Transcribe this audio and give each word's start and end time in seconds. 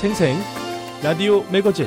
생생 0.00 0.34
라디오 1.02 1.44
매거진 1.50 1.86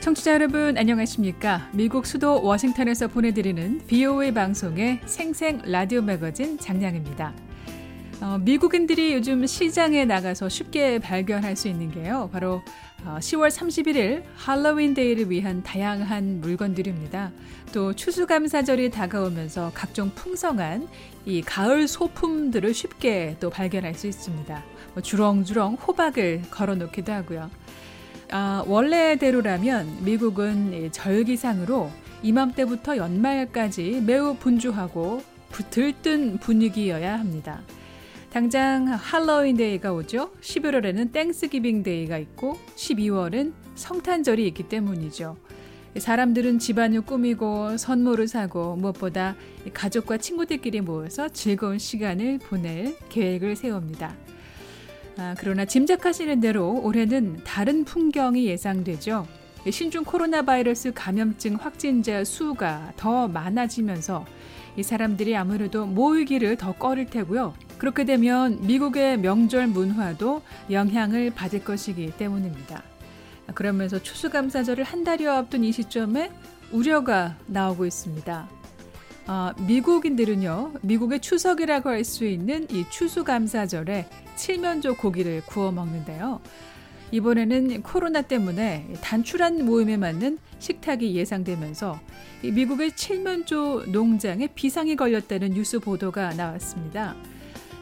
청취자 0.00 0.32
여러분 0.34 0.76
안녕하십니까? 0.76 1.68
미국 1.72 2.06
수도 2.06 2.42
워싱턴에서 2.42 3.06
보내드리는 3.06 3.82
BOA 3.86 4.34
방송의 4.34 5.02
생생 5.06 5.62
라디오 5.64 6.02
매거진 6.02 6.58
장량입니다. 6.58 7.32
어, 8.22 8.38
미국인들이 8.38 9.12
요즘 9.14 9.46
시장에 9.46 10.04
나가서 10.04 10.48
쉽게 10.48 10.98
발견할 10.98 11.54
수 11.54 11.68
있는 11.68 11.92
게요. 11.92 12.30
바로 12.32 12.54
어, 12.54 12.62
10월 13.14 13.50
31일 13.50 14.24
할로윈 14.36 14.94
데이를 14.94 15.30
위한 15.30 15.62
다양한 15.62 16.40
물건들입니다. 16.40 17.30
또 17.72 17.92
추수감사절이 17.94 18.90
다가오면서 18.90 19.72
각종 19.74 20.10
풍성한 20.10 20.88
이 21.24 21.42
가을 21.42 21.88
소품들을 21.88 22.74
쉽게 22.74 23.36
또 23.40 23.50
발견할 23.50 23.94
수 23.94 24.06
있습니다. 24.06 24.64
뭐 24.94 25.02
주렁주렁 25.02 25.74
호박을 25.74 26.42
걸어놓기도 26.50 27.12
하고요. 27.12 27.50
아, 28.30 28.64
원래대로라면 28.66 30.04
미국은 30.04 30.90
절기상으로 30.90 31.90
이맘때부터 32.22 32.96
연말까지 32.96 34.02
매우 34.04 34.36
분주하고 34.36 35.22
들뜬 35.70 36.38
분위기여야 36.38 37.18
합니다. 37.18 37.60
당장 38.36 38.88
할로윈 38.88 39.56
데이가 39.56 39.94
오죠. 39.94 40.30
11월에는 40.42 41.10
Thanksgiving 41.10 41.82
Day가 41.82 42.18
있고 42.18 42.58
12월은 42.76 43.54
성탄절이 43.76 44.46
있기 44.48 44.64
때문이죠. 44.64 45.38
사람들은 45.96 46.58
집안을 46.58 47.00
꾸미고 47.00 47.78
선물을 47.78 48.28
사고 48.28 48.76
무엇보다 48.76 49.36
가족과 49.72 50.18
친구들끼리 50.18 50.82
모여서 50.82 51.30
즐거운 51.30 51.78
시간을 51.78 52.40
보낼 52.40 52.94
계획을 53.08 53.56
세웁니다. 53.56 54.14
아, 55.16 55.34
그러나 55.38 55.64
짐작하시는 55.64 56.38
대로 56.38 56.78
올해는 56.82 57.40
다른 57.42 57.86
풍경이 57.86 58.44
예상되죠. 58.44 59.26
신종 59.70 60.04
코로나 60.04 60.42
바이러스 60.42 60.92
감염증 60.92 61.54
확진자 61.54 62.22
수가 62.22 62.92
더 62.98 63.28
많아지면서 63.28 64.26
이 64.76 64.82
사람들이 64.82 65.36
아무래도 65.36 65.86
모이기를 65.86 66.56
더 66.56 66.72
꺼릴 66.72 67.06
테고요. 67.06 67.54
그렇게 67.78 68.04
되면 68.04 68.58
미국의 68.66 69.18
명절 69.18 69.68
문화도 69.68 70.42
영향을 70.70 71.30
받을 71.30 71.64
것이기 71.64 72.12
때문입니다. 72.18 72.82
그러면서 73.54 73.98
추수감사절을 73.98 74.84
한 74.84 75.04
달여 75.04 75.32
앞둔 75.32 75.64
이 75.64 75.72
시점에 75.72 76.30
우려가 76.72 77.36
나오고 77.46 77.86
있습니다. 77.86 78.48
어, 79.28 79.50
미국인들은요, 79.66 80.74
미국의 80.82 81.20
추석이라고 81.20 81.88
할 81.90 82.04
수 82.04 82.24
있는 82.24 82.66
이 82.70 82.84
추수감사절에 82.90 84.06
칠면조 84.36 84.96
고기를 84.96 85.42
구워 85.46 85.72
먹는데요. 85.72 86.40
이번에는 87.12 87.82
코로나 87.82 88.22
때문에 88.22 88.86
단출한 89.00 89.64
모임에 89.64 89.96
맞는 89.96 90.38
식탁이 90.58 91.14
예상되면서 91.14 92.00
미국의 92.42 92.96
칠면조 92.96 93.86
농장에 93.88 94.48
비상이 94.48 94.96
걸렸다는 94.96 95.52
뉴스 95.52 95.78
보도가 95.78 96.34
나왔습니다. 96.34 97.14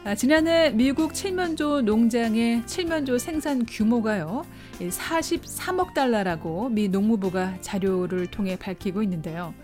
아, 0.03 0.13
지난해 0.13 0.69
미국 0.69 1.15
칠면조 1.15 1.81
농장의 1.81 2.67
칠면조 2.67 3.17
생산 3.17 3.65
규모가요, 3.65 4.45
43억 4.79 5.95
달러라고 5.95 6.69
미 6.69 6.87
농무부가 6.87 7.57
자료를 7.61 8.27
통해 8.27 8.55
밝히고 8.55 9.01
있는데요. 9.01 9.55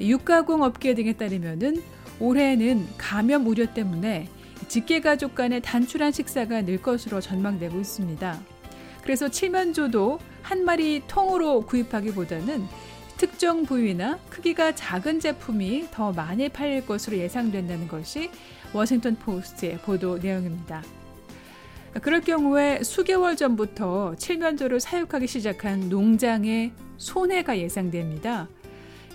육가공 0.00 0.62
업계 0.62 0.94
등에 0.94 1.14
따르면은 1.14 1.82
올해는 2.20 2.86
감염 2.98 3.46
우려 3.46 3.72
때문에 3.72 4.28
직계가족 4.68 5.34
간의 5.34 5.62
단출한 5.62 6.12
식사가 6.12 6.62
늘 6.62 6.82
것으로 6.82 7.22
전망되고 7.22 7.80
있습니다. 7.80 8.57
그래서 9.08 9.26
칠면조도 9.26 10.18
한 10.42 10.66
마리 10.66 11.02
통으로 11.08 11.62
구입하기보다는 11.62 12.66
특정 13.16 13.64
부위나 13.64 14.18
크기가 14.28 14.74
작은 14.74 15.20
제품이 15.20 15.86
더 15.90 16.12
많이 16.12 16.50
팔릴 16.50 16.84
것으로 16.84 17.16
예상된다는 17.16 17.88
것이 17.88 18.28
워싱턴 18.74 19.16
포스트의 19.16 19.78
보도 19.78 20.18
내용입니다. 20.18 20.82
그럴 22.02 22.20
경우에 22.20 22.82
수개월 22.82 23.34
전부터 23.36 24.16
칠면조를 24.16 24.78
사육하기 24.78 25.26
시작한 25.26 25.88
농장의 25.88 26.72
손해가 26.98 27.56
예상됩니다. 27.56 28.46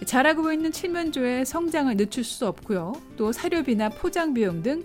자라고 0.08 0.52
있는 0.52 0.72
칠면조의 0.72 1.46
성장을 1.46 1.96
늦출 1.98 2.24
수 2.24 2.48
없고요. 2.48 2.94
또 3.16 3.32
사료비나 3.32 3.90
포장 3.90 4.34
비용 4.34 4.64
등 4.64 4.84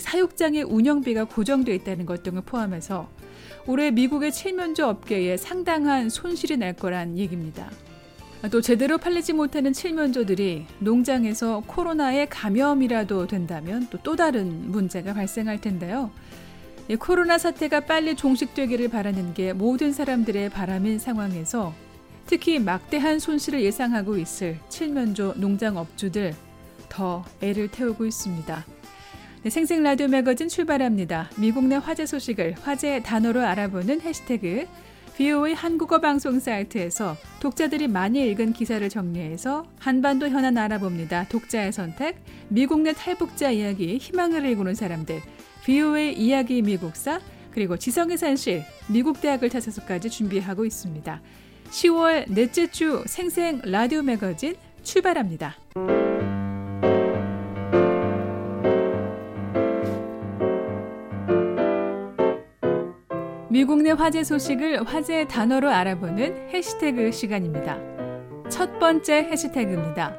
사육장의 0.00 0.62
운영비가 0.62 1.24
고정되어 1.24 1.74
있다는 1.74 2.06
것 2.06 2.22
등을 2.22 2.40
포함해서 2.40 3.14
올해 3.66 3.90
미국의 3.90 4.32
칠면조 4.32 4.86
업계에 4.86 5.36
상당한 5.36 6.08
손실이 6.08 6.56
날 6.56 6.72
거란 6.72 7.18
얘기입니다. 7.18 7.70
또 8.50 8.60
제대로 8.60 8.96
팔리지 8.96 9.32
못하는 9.32 9.72
칠면조들이 9.72 10.66
농장에서 10.78 11.62
코로나에 11.66 12.26
감염이라도 12.26 13.26
된다면 13.26 13.88
또, 13.90 13.98
또 14.02 14.14
다른 14.14 14.70
문제가 14.70 15.14
발생할 15.14 15.60
텐데요. 15.60 16.10
코로나 17.00 17.38
사태가 17.38 17.80
빨리 17.80 18.14
종식되기를 18.14 18.88
바라는 18.88 19.34
게 19.34 19.52
모든 19.52 19.92
사람들의 19.92 20.50
바람인 20.50 21.00
상황에서 21.00 21.74
특히 22.26 22.60
막대한 22.60 23.18
손실을 23.18 23.62
예상하고 23.62 24.16
있을 24.16 24.58
칠면조 24.68 25.34
농장 25.38 25.76
업주들 25.76 26.34
더 26.88 27.24
애를 27.40 27.68
태우고 27.68 28.06
있습니다. 28.06 28.75
네, 29.46 29.50
생생 29.50 29.84
라디오 29.84 30.08
매거진 30.08 30.48
출발합니다. 30.48 31.30
미국 31.38 31.66
내 31.66 31.76
화제 31.76 32.04
소식을 32.04 32.56
화제 32.62 33.00
단어로 33.00 33.42
알아보는 33.42 34.00
해시태그 34.00 34.66
VOA 35.16 35.54
한국어 35.54 36.00
방송 36.00 36.40
사이트에서 36.40 37.16
독자들이 37.38 37.86
많이 37.86 38.28
읽은 38.28 38.54
기사를 38.54 38.88
정리해서 38.88 39.64
한반도 39.78 40.28
현안 40.30 40.58
알아봅니다. 40.58 41.28
독자의 41.28 41.72
선택, 41.72 42.16
미국 42.48 42.80
내 42.80 42.92
탈북자 42.92 43.52
이야기, 43.52 43.98
희망을 43.98 44.44
일구는 44.44 44.74
사람들, 44.74 45.20
VOA 45.64 46.14
이야기 46.14 46.60
미국사, 46.60 47.20
그리고 47.52 47.76
지성의 47.76 48.18
산실, 48.18 48.64
미국 48.88 49.20
대학을 49.20 49.48
찾아서까지 49.48 50.10
준비하고 50.10 50.64
있습니다. 50.64 51.22
10월 51.70 52.24
넷째 52.34 52.68
주 52.68 53.04
생생 53.06 53.60
라디오 53.62 54.02
매거진 54.02 54.56
출발합니다. 54.82 55.54
미국 63.56 63.80
내 63.80 63.90
화제 63.90 64.22
소식을 64.22 64.84
화제 64.84 65.26
단어로 65.26 65.70
알아보는 65.70 66.50
해시태그 66.50 67.10
시간입니다. 67.10 67.78
첫 68.50 68.78
번째 68.78 69.14
해시태그입니다. 69.14 70.14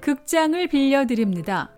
극장을 0.00 0.66
빌려드립니다. 0.66 1.70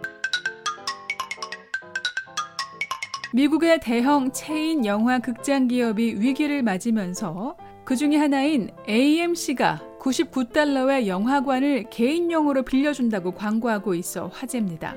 미국의 3.34 3.81
대형 3.81 4.32
체인 4.32 4.86
영화 4.86 5.19
극장 5.19 5.69
기업이 5.69 6.15
위기를 6.19 6.62
맞으면서 6.62 7.54
그 7.84 7.97
중에 7.97 8.16
하나인 8.16 8.70
AMC가 8.88 9.82
99달러의 10.00 11.06
영화관을 11.06 11.91
개인용으로 11.91 12.62
빌려준다고 12.62 13.32
광고하고 13.32 13.94
있어 13.94 14.28
화제입니다. 14.28 14.94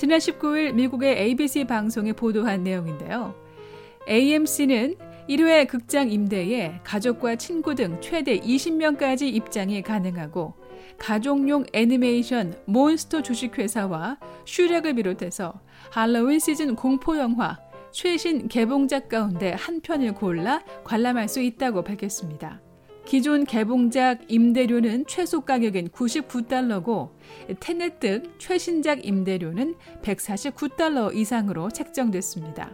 지난 0.00 0.18
19일 0.18 0.72
미국의 0.72 1.18
ABC 1.18 1.64
방송에 1.64 2.14
보도한 2.14 2.64
내용인데요. 2.64 3.34
AMC는 4.08 4.96
1회 5.28 5.68
극장 5.68 6.10
임대에 6.10 6.80
가족과 6.82 7.36
친구 7.36 7.74
등 7.74 8.00
최대 8.00 8.40
20명까지 8.40 9.24
입장이 9.24 9.82
가능하고 9.82 10.54
가족용 10.96 11.66
애니메이션 11.74 12.56
몬스터 12.64 13.20
주식회사와 13.20 14.16
슈렉을 14.46 14.94
비롯해서 14.94 15.60
할로윈 15.90 16.38
시즌 16.38 16.76
공포 16.76 17.18
영화 17.18 17.58
최신 17.92 18.48
개봉작 18.48 19.10
가운데 19.10 19.52
한 19.52 19.82
편을 19.82 20.14
골라 20.14 20.64
관람할 20.82 21.28
수 21.28 21.42
있다고 21.42 21.84
밝혔습니다. 21.84 22.62
기존 23.10 23.44
개봉작 23.44 24.26
임대료는 24.28 25.04
최소 25.08 25.40
가격인 25.40 25.88
99달러고 25.88 27.10
테넷 27.58 27.98
등 27.98 28.22
최신작 28.38 29.04
임대료는 29.04 29.74
149달러 30.00 31.12
이상으로 31.12 31.70
책정됐습니다. 31.70 32.70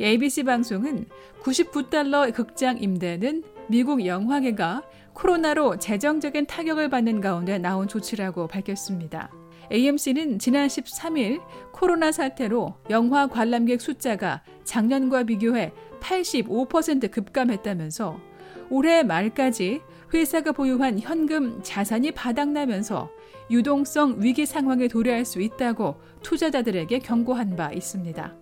ABC 0.00 0.42
방송은 0.42 1.06
99달러 1.44 2.34
극장 2.34 2.82
임대는 2.82 3.44
미국 3.68 4.04
영화계가 4.04 4.82
코로나로 5.12 5.78
재정적인 5.78 6.46
타격을 6.46 6.88
받는 6.88 7.20
가운데 7.20 7.56
나온 7.58 7.86
조치라고 7.86 8.48
밝혔습니다. 8.48 9.30
AMC는 9.70 10.40
지난 10.40 10.66
13일 10.66 11.40
코로나 11.70 12.10
사태로 12.10 12.74
영화 12.90 13.28
관람객 13.28 13.80
숫자가 13.80 14.42
작년과 14.64 15.22
비교해 15.22 15.72
85% 16.00 17.12
급감했다면서 17.12 18.29
올해 18.70 19.02
말까지 19.02 19.82
회사가 20.14 20.52
보유한 20.52 20.98
현금 20.98 21.60
자산이 21.62 22.12
바닥나면서 22.12 23.10
유동성 23.50 24.16
위기 24.18 24.46
상황에 24.46 24.88
도래할 24.88 25.24
수 25.24 25.40
있다고 25.40 25.96
투자자들에게 26.22 27.00
경고한 27.00 27.56
바 27.56 27.72
있습니다. 27.72 28.36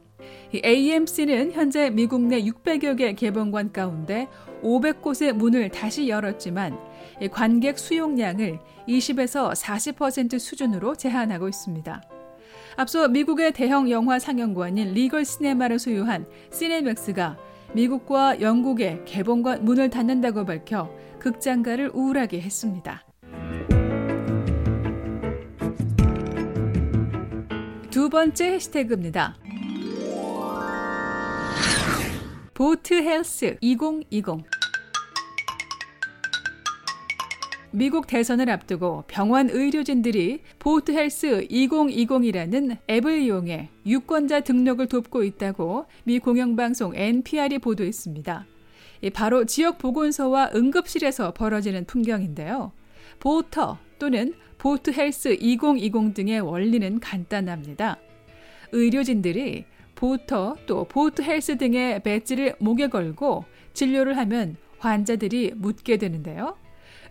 AMC는 0.64 1.52
현재 1.52 1.90
미국 1.90 2.22
내 2.22 2.42
600여 2.42 2.96
개 2.96 3.14
개봉관 3.14 3.72
가운데 3.72 4.28
500곳의 4.62 5.32
문을 5.32 5.70
다시 5.70 6.08
열었지만 6.08 6.78
관객 7.30 7.78
수용량을 7.78 8.58
20에서 8.86 9.52
40% 9.54 10.38
수준으로 10.38 10.94
제한하고 10.94 11.48
있습니다. 11.48 12.02
앞서 12.76 13.08
미국의 13.08 13.52
대형 13.52 13.90
영화 13.90 14.18
상영관인 14.18 14.92
리걸 14.92 15.24
시네마를 15.24 15.78
소유한 15.78 16.26
시네맥스가 16.52 17.36
미국과 17.74 18.40
영국의 18.40 19.04
개봉관 19.04 19.64
문을 19.64 19.90
닫는다고 19.90 20.44
밝혀 20.44 20.90
극장가를 21.18 21.90
우울하게 21.92 22.40
했습니다. 22.40 23.04
두 27.90 28.08
번째 28.08 28.52
해시태그입니다. 28.52 29.36
보트 32.54 32.94
헬스 32.94 33.56
2020 33.60 34.42
미국 37.70 38.06
대선을 38.06 38.48
앞두고 38.48 39.04
병원 39.08 39.50
의료진들이 39.50 40.40
보트 40.58 40.92
헬스 40.92 41.46
2020이라는 41.48 42.78
앱을 42.88 43.20
이용해 43.20 43.68
유권자 43.84 44.40
등록을 44.40 44.86
돕고 44.86 45.22
있다고 45.22 45.84
미 46.04 46.18
공영방송 46.18 46.96
NPR이 46.96 47.58
보도했습니다. 47.58 48.46
바로 49.12 49.44
지역 49.44 49.76
보건소와 49.78 50.50
응급실에서 50.54 51.34
벌어지는 51.34 51.84
풍경인데요. 51.84 52.72
보터 53.20 53.78
또는 53.98 54.32
보트 54.56 54.92
헬스 54.92 55.36
2020 55.38 56.14
등의 56.14 56.40
원리는 56.40 57.00
간단합니다. 57.00 57.98
의료진들이 58.72 59.66
보터 59.94 60.56
또 60.66 60.84
보트 60.84 61.20
헬스 61.20 61.58
등의 61.58 62.02
배지를 62.02 62.54
목에 62.60 62.88
걸고 62.88 63.44
진료를 63.74 64.16
하면 64.16 64.56
환자들이 64.78 65.52
묻게 65.56 65.98
되는데요. 65.98 66.56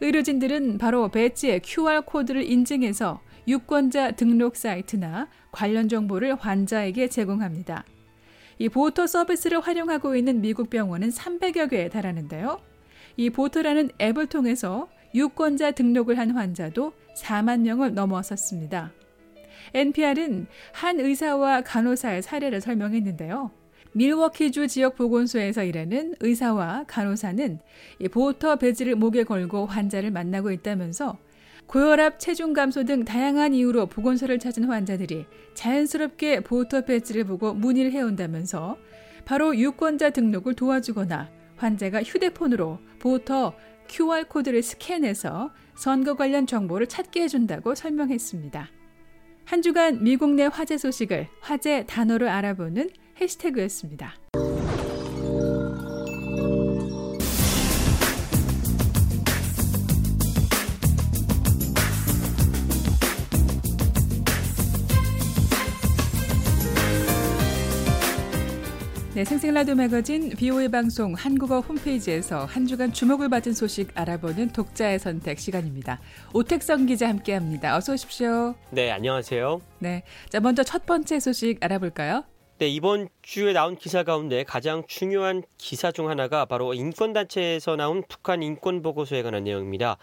의료진들은 0.01 0.77
바로 0.77 1.09
배지의 1.09 1.61
QR코드를 1.63 2.43
인증해서 2.43 3.21
유권자 3.47 4.11
등록 4.11 4.55
사이트나 4.55 5.29
관련 5.51 5.87
정보를 5.87 6.35
환자에게 6.35 7.07
제공합니다. 7.07 7.85
이 8.59 8.69
보터 8.69 9.07
서비스를 9.07 9.59
활용하고 9.61 10.15
있는 10.15 10.41
미국 10.41 10.69
병원은 10.69 11.09
300여 11.09 11.69
개에 11.69 11.89
달하는데요. 11.89 12.59
이 13.15 13.29
보터라는 13.29 13.89
앱을 14.01 14.27
통해서 14.27 14.89
유권자 15.15 15.71
등록을 15.71 16.17
한 16.17 16.31
환자도 16.31 16.93
4만 17.15 17.61
명을 17.61 17.93
넘어섰습니다. 17.93 18.91
NPR은 19.73 20.47
한 20.73 20.99
의사와 20.99 21.61
간호사의 21.61 22.21
사례를 22.21 22.61
설명했는데요. 22.61 23.51
밀워키주 23.93 24.67
지역 24.67 24.95
보건소에서 24.95 25.63
일하는 25.63 26.15
의사와 26.19 26.85
간호사는 26.87 27.59
보호터 28.11 28.57
배지를 28.57 28.95
목에 28.95 29.23
걸고 29.23 29.65
환자를 29.65 30.11
만나고 30.11 30.51
있다면서 30.51 31.17
고혈압, 31.67 32.19
체중 32.19 32.53
감소 32.53 32.85
등 32.85 33.03
다양한 33.03 33.53
이유로 33.53 33.87
보건소를 33.87 34.39
찾은 34.39 34.65
환자들이 34.65 35.25
자연스럽게 35.53 36.41
보호터 36.41 36.81
배지를 36.81 37.25
보고 37.25 37.53
문의를 37.53 37.91
해온다면서 37.91 38.77
바로 39.25 39.55
유권자 39.55 40.11
등록을 40.11 40.53
도와주거나 40.53 41.29
환자가 41.57 42.03
휴대폰으로 42.03 42.79
보호터 42.99 43.53
QR코드를 43.89 44.63
스캔해서 44.63 45.51
선거 45.75 46.15
관련 46.15 46.47
정보를 46.47 46.87
찾게 46.87 47.23
해준다고 47.23 47.75
설명했습니다. 47.75 48.69
한 49.45 49.61
주간 49.61 50.03
미국 50.03 50.31
내 50.31 50.45
화제 50.45 50.77
소식을 50.77 51.27
화제 51.41 51.85
단어로 51.85 52.29
알아보는 52.29 52.89
해시태그였습니다. 53.19 54.15
네, 69.17 69.25
생생라디오 69.25 69.73
매거진 69.73 70.29
VOA 70.29 70.67
방송 70.67 71.15
한국어 71.15 71.59
홈페이지에서 71.59 72.45
한 72.45 72.67
주간 72.67 72.93
주목을 72.93 73.29
받은 73.29 73.53
소식 73.53 73.89
알아보는 73.95 74.49
독자의 74.49 74.99
선택 74.99 75.39
시간입니다. 75.39 75.99
오택성 76.35 76.85
기자 76.85 77.09
함께합니다. 77.09 77.75
어서 77.75 77.93
오십시오. 77.93 78.53
네, 78.69 78.91
안녕하세요. 78.91 79.59
네, 79.79 80.03
자 80.29 80.39
먼저 80.39 80.61
첫 80.61 80.85
번째 80.85 81.19
소식 81.19 81.57
알아볼까요? 81.63 82.25
네, 82.59 82.69
이번 82.69 83.07
주에 83.21 83.53
나온 83.53 83.75
기사 83.75 84.01
가운데 84.01 84.43
가장 84.43 84.81
중요한 84.87 85.43
기사 85.59 85.91
중 85.91 86.09
하나가 86.09 86.45
바로 86.45 86.73
인권단체에서 86.73 87.75
나온 87.75 88.01
북한 88.07 88.41
인권보고서에 88.41 89.21
관한 89.21 89.43
내용입니다. 89.43 89.97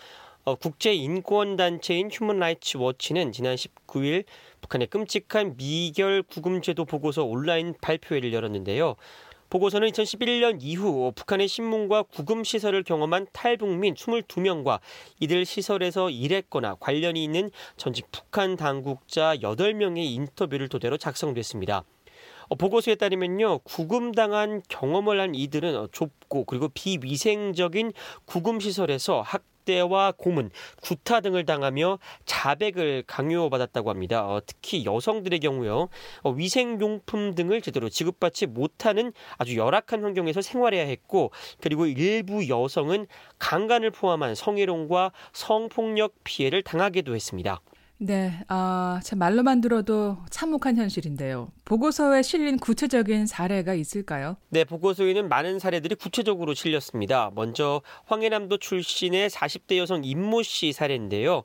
어, 0.45 0.55
국제인권단체인 0.55 2.11
휴먼 2.13 2.39
라이츠 2.39 2.77
워치는 2.77 3.33
지난 3.33 3.57
19일 3.57 4.23
북한의 4.61 4.87
끔찍한 4.87 5.57
미결 5.57 6.23
구금제도 6.23 6.85
보고서 6.85 7.25
온라인 7.25 7.75
발표회를 7.81 8.33
열었는데요. 8.33 8.95
보고서는 9.51 9.89
2011년 9.89 10.59
이후 10.61 11.11
북한의 11.17 11.49
신문과 11.49 12.05
구금 12.05 12.45
시설을 12.45 12.85
경험한 12.85 13.27
탈북민 13.33 13.95
22명과 13.95 14.79
이들 15.19 15.45
시설에서 15.45 16.09
일했거나 16.09 16.77
관련이 16.77 17.25
있는 17.25 17.51
전직 17.77 18.13
북한 18.13 18.57
당국자 18.57 19.35
8명의 19.39 20.05
인터뷰를 20.05 20.69
토대로 20.69 20.97
작성됐습니다. 20.97 21.83
어, 22.55 22.57
보고서에 22.57 22.95
따르면요, 22.95 23.59
구금당한 23.65 24.63
경험을 24.69 25.21
한 25.21 25.35
이들은 25.35 25.77
어, 25.77 25.89
좁고 25.91 26.45
그리고 26.45 26.69
비위생적인 26.69 27.93
구금 28.27 28.61
시설에서 28.61 29.23
학 29.23 29.43
학대와 29.65 30.13
고문, 30.13 30.51
구타 30.83 31.21
등을 31.21 31.47
당하며 31.47 31.99
자백을 32.27 33.03
강요받았다고 33.07 33.89
합니다. 33.89 34.29
어, 34.29 34.43
특히 34.45 34.85
여성들의 34.85 35.41
경우요. 35.41 35.89
어, 36.23 36.31
위생용품 36.31 37.35
등을 37.35 37.63
제대로 37.63 37.89
지급받지 37.89 38.45
못하는 38.45 39.15
아주 39.39 39.57
열악한 39.57 40.05
환경에서 40.05 40.43
생활해야 40.43 40.85
했고 40.85 41.33
그리고 41.63 41.87
일부 41.87 42.47
여성은 42.47 43.07
강간을 43.39 43.91
포함한 43.91 44.35
성희롱과 44.35 45.13
성폭력 45.33 46.13
피해를 46.25 46.63
당하기도 46.63 47.15
했습니다. 47.15 47.63
네, 48.07 48.35
아, 48.49 49.01
참 49.03 49.19
말로만 49.19 49.63
들어도 49.63 50.19
참혹한 50.29 50.77
현실인데요. 50.77 51.49
보고서에 51.65 52.21
실린 52.21 52.59
구체적인 52.59 53.25
사례가 53.25 53.73
있을까요? 53.73 54.37
네, 54.51 54.65
보고서에는 54.65 55.27
많은 55.27 55.59
사례들이 55.59 55.95
구체적으로 55.95 56.53
실렸습니다. 56.53 57.31
먼저 57.35 57.81
황해남도 58.05 58.59
출신의 58.59 59.31
40대 59.31 59.79
여성 59.79 60.05
임모 60.05 60.43
씨 60.43 60.73
사례인데요. 60.73 61.45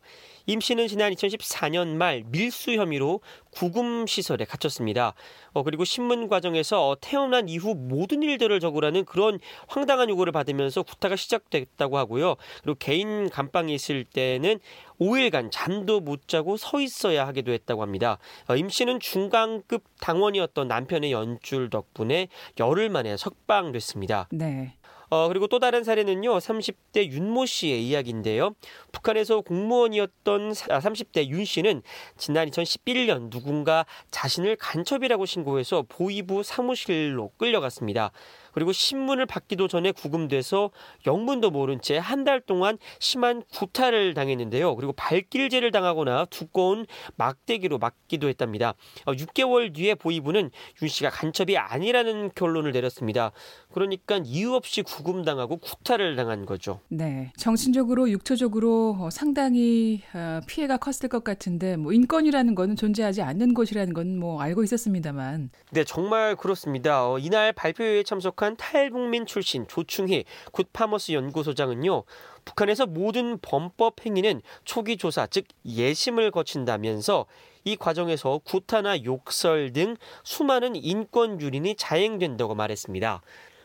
임 0.49 0.59
씨는 0.59 0.87
지난 0.87 1.13
2014년 1.13 1.89
말 1.89 2.23
밀수 2.25 2.71
혐의로 2.71 3.21
구금 3.51 4.07
시설에 4.07 4.45
갇혔습니다. 4.45 5.13
어, 5.53 5.61
그리고 5.61 5.85
신문 5.85 6.27
과정에서 6.27 6.97
태어난 7.01 7.47
이후 7.47 7.75
모든 7.75 8.23
일들을 8.23 8.59
적으라는 8.59 9.05
그런 9.05 9.37
황당한 9.67 10.09
요구를 10.09 10.33
받으면서 10.33 10.81
구타가 10.81 11.17
시작됐다고 11.17 11.99
하고요. 11.99 12.33
그리고 12.63 12.75
개인 12.79 13.29
감방에 13.29 13.71
있을 13.75 14.03
때는 14.03 14.59
5일간 14.99 15.49
잠도 15.51 15.99
못 15.99 16.27
자고 16.27 16.57
서 16.57 16.81
있어야 16.81 17.27
하기도 17.27 17.51
했다고 17.51 17.83
합니다. 17.83 18.17
어, 18.47 18.55
임 18.55 18.69
씨는 18.69 18.99
중간급 18.99 19.83
당원이었던 20.01 20.67
남편의 20.67 21.11
연출 21.11 21.69
덕분에 21.69 22.27
열흘 22.59 22.89
만에 22.89 23.17
석방됐습니다. 23.17 24.29
네. 24.31 24.73
어, 25.09 25.27
그리고 25.27 25.47
또 25.47 25.59
다른 25.59 25.83
사례는요, 25.83 26.37
30대 26.37 27.09
윤모 27.09 27.45
씨의 27.45 27.87
이야기인데요. 27.87 28.55
북한에서 28.91 29.41
공무원이었던 29.41 30.51
30대 30.51 31.19
아, 31.19 31.29
윤 31.29 31.45
씨는 31.45 31.81
지난 32.17 32.49
2011년 32.49 33.31
누군가 33.31 33.85
자신을 34.11 34.55
간첩이라고 34.57 35.25
신고해서 35.25 35.85
보이부 35.89 36.43
사무실로 36.43 37.31
끌려갔습니다. 37.37 38.11
그리고 38.59 38.73
신문을 38.73 39.25
받기도 39.25 39.69
전에 39.69 39.93
구금돼서 39.93 40.69
영문도 41.07 41.49
모른 41.49 41.79
채 41.81 41.97
한 41.97 42.25
달 42.25 42.41
동안 42.41 42.77
심한 42.99 43.41
구타를 43.53 44.13
당했는데요. 44.13 44.75
그리고 44.75 44.91
발길제를 44.91 45.71
당하거나 45.71 46.25
두꺼운 46.25 46.85
막대기로 47.15 47.77
맞기도 47.77 48.27
했답니다. 48.27 48.73
6개월 49.05 49.69
어, 49.69 49.73
뒤에 49.73 49.95
보이부는 49.95 50.51
윤 50.81 50.89
씨가 50.89 51.09
간첩이 51.09 51.57
아니라는 51.57 52.31
결론을 52.35 52.73
내렸습니다. 52.73 53.31
그러니까 53.71 54.19
이유 54.25 54.53
없이 54.53 54.81
구금당하고 54.81 55.57
구타를 55.57 56.17
당한 56.17 56.45
거죠. 56.45 56.81
네. 56.89 57.31
정신적으로, 57.37 58.09
육체적으로 58.09 58.97
어, 58.99 59.09
상당히 59.09 60.01
어, 60.13 60.41
피해가 60.45 60.75
컸을 60.77 61.07
것 61.09 61.23
같은데 61.23 61.77
뭐 61.77 61.93
인권이라는 61.93 62.55
거는 62.55 62.75
존재하지 62.75 63.21
않는 63.21 63.53
곳이라는 63.53 63.93
건 63.93 64.09
뭐 64.19 64.41
알고 64.41 64.63
있었습니다만. 64.65 65.51
네, 65.71 65.83
정말 65.85 66.35
그렇습니다. 66.35 67.05
이날 67.19 67.53
발표회에 67.53 68.03
참석한 68.03 68.48
북한 68.49 68.55
탈북민 68.57 69.25
출신 69.25 69.67
조충희 69.67 70.25
굿파머스 70.51 71.11
연구소장은요. 71.11 72.03
북한에서 72.45 72.87
모든 72.87 73.37
범법 73.39 74.03
행위는 74.05 74.41
초기 74.65 74.97
조사, 74.97 75.27
즉 75.27 75.45
예심을 75.65 76.31
거친다면서 76.31 77.27
이 77.65 77.75
과정에서 77.75 78.39
구타나 78.43 79.03
욕설 79.03 79.73
등 79.73 79.97
수많은 80.23 80.75
인권 80.75 81.39
유린이 81.41 81.75
자행된다고 81.75 82.55
말했습니다. 82.55 83.21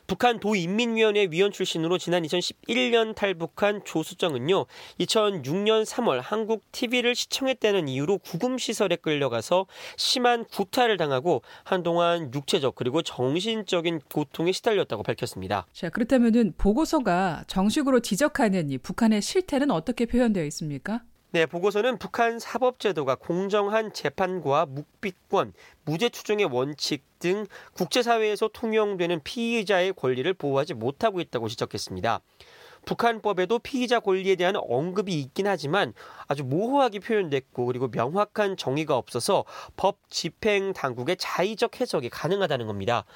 북한 0.07 0.39
도인민위원회 0.39 1.29
위원 1.31 1.51
출신으로 1.51 1.99
지난 1.99 2.23
2011년 2.25 3.15
탈북한 3.15 3.83
조수정은요, 3.85 4.67
2006년 5.01 5.85
3월 5.87 6.21
한국 6.23 6.71
TV를 6.73 7.15
시청했다는 7.15 7.89
이유로 7.89 8.19
구금시설에 8.19 8.97
끌려가서 8.97 9.67
심한 9.97 10.45
구타를 10.45 10.97
당하고 10.99 11.43
한동안 11.65 12.31
육체적 12.35 12.75
그리고 12.75 13.03
정신적인 13.03 14.01
고통에 14.13 14.53
시달렸다고 14.53 15.03
밝혔습니다. 15.03 15.67
자, 15.73 15.89
그렇다면은 15.89 16.55
보고서가 16.59 17.45
정식으로 17.47 18.01
지적하는 18.01 18.71
이 18.71 18.79
북한의 18.79 19.23
실태는 19.23 19.71
어떻게 19.71 20.07
표현되어 20.07 20.45
있습니까? 20.45 21.03
네, 21.35 21.47
보고서는 21.47 21.99
북한 21.99 22.39
사법제도가 22.39 23.17
공정한 23.17 23.93
재판과 23.93 24.67
묵비권, 24.67 25.53
무죄 25.85 26.09
추정의 26.09 26.45
원칙 26.45 27.03
등 27.19 27.49
국제사회에서 27.73 28.51
통용되는 28.53 29.21
피의자의 29.25 29.95
권리를 29.95 30.33
보호하지 30.35 30.75
못하고 30.75 31.19
있다고 31.19 31.49
지적했습니다. 31.49 32.21
북한법에도 32.85 33.59
피의자 33.59 33.99
권리에 33.99 34.37
대한 34.37 34.55
언급이 34.55 35.19
있긴 35.19 35.49
하지만 35.49 35.93
아주 36.29 36.45
모호하게 36.45 37.01
표현됐고 37.01 37.67
그리고 37.67 37.89
명확한 37.89 38.57
정의가 38.57 38.97
없어서 38.97 39.45
법 39.75 39.99
집행 40.09 40.73
당국의 40.73 41.17
자의적 41.17 41.81
해석이 41.81 42.11
가능하다는 42.11 42.69
겁니다. 42.69 43.07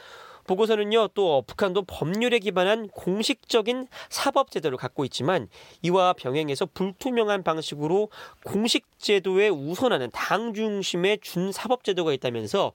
보고서는요, 0.49 1.09
또 1.15 1.45
북한도 1.47 1.83
법률에 1.83 2.41
기반한 2.41 2.89
공식적인 2.89 3.87
사법 4.09 4.51
제도를 4.51 4.77
갖고 4.79 5.05
있지만 5.05 5.49
이와 5.83 6.15
병행해서 6.15 6.67
불투명한 6.75 7.45
방식으로 7.45 8.09
공식 8.45 8.87
제도에 8.99 9.49
우선하는 9.51 10.11
당 10.13 10.55
중심의 10.55 11.19
준 11.21 11.53
사법 11.53 11.85
제도가 11.85 12.13
있다면서 12.15 12.73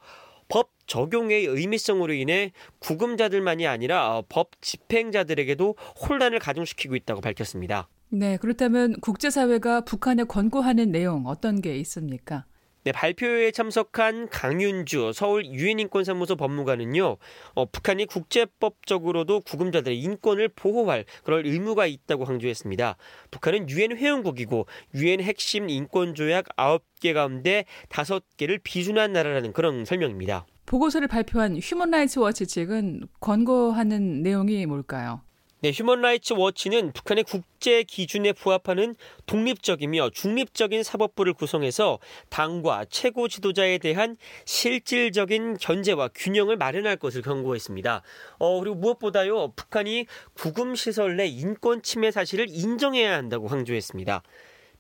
법 0.47 0.69
적용의 0.85 1.45
의미성으로 1.45 2.13
인해 2.13 2.51
구금자들만이 2.79 3.65
아니라 3.65 4.21
법 4.29 4.51
집행자들에게도 4.61 5.75
혼란을 6.07 6.39
가중시키고 6.39 6.95
있다고 6.95 7.21
밝혔습니다. 7.21 7.89
네, 8.09 8.37
그렇다면 8.37 8.99
국제사회가 9.01 9.81
북한에 9.81 10.23
권고하는 10.25 10.91
내용 10.91 11.25
어떤 11.25 11.61
게 11.61 11.75
있습니까? 11.77 12.45
네, 12.85 12.91
발표에 12.91 13.51
참석한 13.51 14.27
강윤주 14.27 15.13
서울 15.15 15.45
유엔인권사무소 15.45 16.35
법무관은요, 16.35 17.15
어, 17.53 17.65
북한이 17.65 18.05
국제법적으로도 18.07 19.39
구금자들의 19.39 19.97
인권을 19.97 20.49
보호할 20.49 21.05
그럴 21.23 21.45
의무가 21.45 21.85
있다고 21.85 22.25
강조했습니다. 22.25 22.97
북한은 23.31 23.69
유엔 23.69 23.95
회원국이고 23.95 24.65
유엔 24.95 25.21
핵심 25.21 25.69
인권조약 25.69 26.57
9개 26.57 27.13
가운데 27.13 27.63
5개를 27.87 28.59
비준한 28.61 29.13
나라라는 29.13 29.53
그런 29.53 29.85
설명입니다. 29.85 30.45
보고서를 30.65 31.07
발표한 31.07 31.57
휴먼 31.57 31.89
라이츠 31.89 32.19
워치 32.19 32.47
측은 32.47 33.07
권고하는 33.21 34.23
내용이 34.23 34.65
뭘까요? 34.65 35.21
네, 35.63 35.71
휴먼 35.71 36.01
라이츠 36.01 36.33
워치는 36.33 36.91
북한의 36.91 37.23
국제 37.23 37.83
기준에 37.83 38.33
부합하는 38.33 38.97
독립적이며 39.27 40.09
중립적인 40.09 40.83
사법부를 40.83 41.31
구성해서 41.31 41.99
당과 42.27 42.83
최고 42.89 43.29
지도자에 43.29 43.77
대한 43.77 44.17
실질적인 44.43 45.55
견제와 45.55 46.09
균형을 46.13 46.57
마련할 46.57 46.97
것을 46.97 47.21
권고했습니다. 47.21 48.01
어, 48.39 48.59
그리고 48.59 48.75
무엇보다요, 48.75 49.53
북한이 49.55 50.05
구금 50.33 50.75
시설 50.75 51.15
내 51.15 51.27
인권 51.27 51.81
침해 51.81 52.11
사실을 52.11 52.47
인정해야 52.49 53.15
한다고 53.15 53.47
강조했습니다. 53.47 54.21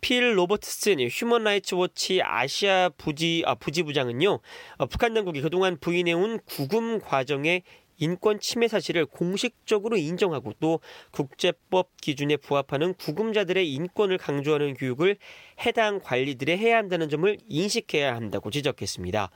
필 0.01 0.37
로버트슨 0.37 0.99
휴먼 1.09 1.45
라이츠 1.45 1.75
워치 1.75 2.21
아시아 2.21 2.89
부지 2.97 3.43
아, 3.45 3.55
부지 3.55 3.83
부장은요, 3.83 4.39
어, 4.79 4.85
북한 4.87 5.13
당국이 5.13 5.39
그동안 5.39 5.77
부인해온 5.79 6.41
구금 6.43 6.99
과정에 6.99 7.63
인권 7.97 8.39
침해 8.39 8.67
사실을 8.67 9.05
공식적으로 9.05 9.97
인정하고 9.97 10.53
또 10.59 10.79
국제법 11.11 11.89
기준에 12.01 12.37
부합하는 12.37 12.93
구금자들의 12.95 13.71
인권을 13.71 14.17
강조하는 14.17 14.73
교육을 14.75 15.17
해당 15.65 15.99
관리들에 16.01 16.57
해야 16.57 16.77
한다는 16.77 17.09
점을 17.09 17.37
인식해야 17.47 18.15
한다고 18.15 18.51
지적했습니다. 18.51 19.29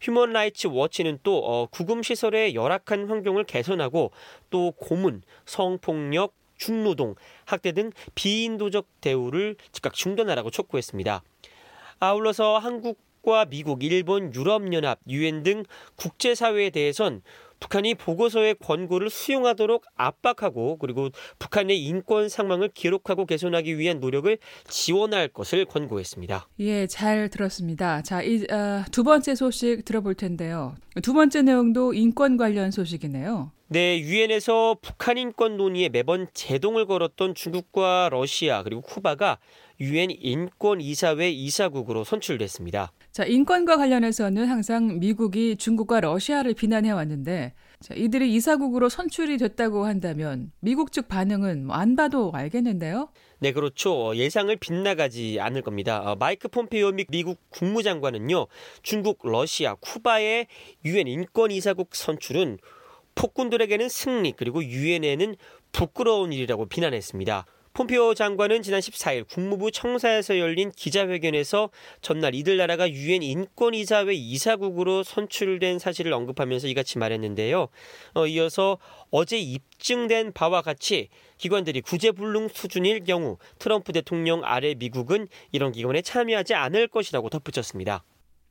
휴먼 0.00 0.32
라이츠 0.32 0.68
워치는 0.68 1.20
또 1.22 1.38
어, 1.38 1.66
구금 1.66 2.02
시설의 2.02 2.54
열악한 2.54 3.08
환경을 3.08 3.44
개선하고 3.44 4.10
또 4.50 4.72
고문, 4.72 5.22
성폭력, 5.46 6.34
중노동, 6.56 7.14
학대 7.46 7.72
등 7.72 7.90
비인도적 8.14 8.86
대우를 9.00 9.56
즉각 9.72 9.94
중단하라고 9.94 10.50
촉구했습니다. 10.50 11.22
아울러서 12.00 12.58
한국 12.58 12.98
과 13.24 13.46
미국, 13.46 13.82
일본, 13.82 14.34
유럽연합, 14.34 15.00
유엔 15.08 15.42
등 15.42 15.64
국제사회에 15.96 16.68
대해선 16.68 17.22
북한이 17.64 17.94
보고서의 17.94 18.56
권고를 18.56 19.08
수용하도록 19.08 19.84
압박하고 19.94 20.76
그리고 20.76 21.08
북한의 21.38 21.82
인권 21.82 22.28
상황을 22.28 22.68
기록하고 22.68 23.24
개선하기 23.24 23.78
위한 23.78 24.00
노력을 24.00 24.36
지원할 24.68 25.28
것을 25.28 25.64
권고했습니다. 25.64 26.46
예, 26.60 26.86
잘 26.86 27.30
들었습니다. 27.30 28.02
자, 28.02 28.22
이, 28.22 28.44
어, 28.50 28.84
두 28.90 29.02
번째 29.02 29.34
소식 29.34 29.84
들어볼 29.86 30.14
텐데요. 30.14 30.74
두 31.02 31.14
번째 31.14 31.40
내용도 31.42 31.94
인권 31.94 32.36
관련 32.36 32.70
소식이네요. 32.70 33.50
네, 33.68 33.98
유엔에서 33.98 34.76
북한 34.82 35.16
인권 35.16 35.56
논의에 35.56 35.88
매번 35.88 36.28
제동을 36.34 36.84
걸었던 36.84 37.34
중국과 37.34 38.10
러시아 38.12 38.62
그리고 38.62 38.82
쿠바가 38.82 39.38
유엔 39.80 40.10
인권 40.10 40.82
이사회 40.82 41.30
이사국으로 41.30 42.04
선출됐습니다. 42.04 42.92
자, 43.14 43.24
인권과 43.24 43.76
관련해서는 43.76 44.46
항상 44.46 44.98
미국이 44.98 45.54
중국과 45.54 46.00
러시아를 46.00 46.52
비난해 46.54 46.90
왔는데 46.90 47.54
자, 47.78 47.94
이들이 47.94 48.34
이사국으로 48.34 48.88
선출이 48.88 49.38
됐다고 49.38 49.86
한다면 49.86 50.50
미국 50.58 50.90
측 50.90 51.06
반응은 51.06 51.66
뭐 51.66 51.76
안 51.76 51.94
봐도 51.94 52.32
알겠는데요. 52.34 53.10
네, 53.38 53.52
그렇죠. 53.52 54.16
예상을 54.16 54.56
빗나가지 54.56 55.38
않을 55.38 55.62
겁니다. 55.62 56.00
어, 56.00 56.16
마이크 56.16 56.48
폼페이오 56.48 56.90
미국 57.08 57.38
국무장관은요, 57.50 58.48
중국, 58.82 59.20
러시아, 59.22 59.76
쿠바의 59.76 60.48
유엔 60.84 61.06
인권 61.06 61.52
이사국 61.52 61.94
선출은 61.94 62.58
폭군들에게는 63.14 63.90
승리 63.90 64.32
그리고 64.32 64.64
유엔에는 64.64 65.36
부끄러운 65.70 66.32
일이라고 66.32 66.66
비난했습니다. 66.66 67.46
폼피오 67.74 68.14
장관은 68.14 68.62
지난 68.62 68.78
14일 68.78 69.26
국무부 69.28 69.72
청사에서 69.72 70.38
열린 70.38 70.70
기자회견에서 70.70 71.70
전날 72.02 72.32
이들 72.36 72.56
나라가 72.56 72.88
유엔 72.88 73.20
인권이사회 73.24 74.14
이사국으로 74.14 75.02
선출된 75.02 75.80
사실을 75.80 76.12
언급하면서 76.12 76.68
이같이 76.68 76.98
말했는데요. 76.98 77.66
어, 78.14 78.26
이어서 78.28 78.78
어제 79.10 79.40
입증된 79.40 80.34
바와 80.34 80.62
같이 80.62 81.08
기관들이 81.36 81.80
구제불능 81.80 82.46
수준일 82.46 83.02
경우 83.02 83.38
트럼프 83.58 83.92
대통령 83.92 84.42
아래 84.44 84.74
미국은 84.74 85.26
이런 85.50 85.72
기관에 85.72 86.00
참여하지 86.00 86.54
않을 86.54 86.86
것이라고 86.86 87.28
덧붙였습니다. 87.28 88.04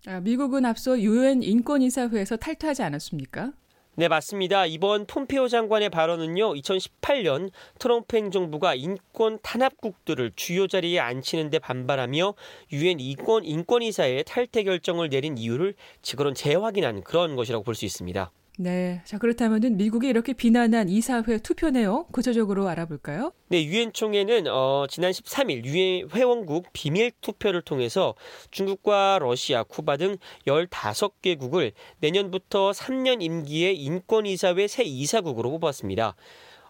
아, 0.05 0.19
미국은 0.19 0.65
앞서 0.65 0.99
유엔 0.99 1.43
인권이사회에서 1.43 2.35
탈퇴하지 2.35 2.83
않았습니까? 2.83 3.53
네, 3.95 4.07
맞습니다. 4.07 4.65
이번 4.65 5.05
폼페오 5.05 5.47
장관의 5.47 5.91
발언은요, 5.91 6.55
2018년 6.55 7.51
트럼프 7.77 8.17
행정부가 8.17 8.73
인권 8.73 9.37
탄압국들을 9.43 10.31
주요 10.35 10.65
자리에 10.65 10.97
앉히는데 10.99 11.59
반발하며 11.59 12.33
유엔 12.71 12.99
인권 12.99 13.45
인권이사의 13.45 14.23
탈퇴 14.23 14.63
결정을 14.63 15.09
내린 15.09 15.37
이유를 15.37 15.75
즉그런 16.01 16.33
재확인한 16.33 17.03
그런 17.03 17.35
것이라고 17.35 17.63
볼 17.63 17.75
수 17.75 17.85
있습니다. 17.85 18.31
네. 18.59 19.01
자, 19.05 19.17
그렇다면은 19.17 19.77
미국이 19.77 20.07
이렇게 20.07 20.33
비난한 20.33 20.87
이사회 20.87 21.39
투표 21.39 21.71
내용 21.71 22.05
구체적으로 22.11 22.67
알아볼까요? 22.67 23.31
네, 23.47 23.65
유엔 23.65 23.91
총회는 23.93 24.47
어, 24.47 24.85
지난 24.87 25.11
13일 25.11 25.65
유엔 25.65 26.07
회원국 26.11 26.67
비밀 26.71 27.11
투표를 27.21 27.63
통해서 27.63 28.13
중국과 28.51 29.17
러시아, 29.19 29.63
쿠바 29.63 29.97
등 29.97 30.17
15개국을 30.45 31.71
내년부터 31.99 32.71
3년 32.71 33.23
임기의 33.23 33.75
인권 33.75 34.27
이사회 34.27 34.67
새 34.67 34.83
이사국으로 34.83 35.49
뽑았습니다. 35.57 36.15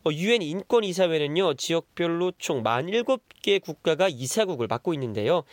어, 0.05 0.09
유엔 0.11 0.41
인권이사회는요, 0.41 1.53
지역별로 1.55 2.33
총 2.37 2.63
47개 2.63 3.61
국가가 3.61 4.07
이사국을 4.09 4.67
맡고 4.67 4.93
있는데요. 4.93 5.43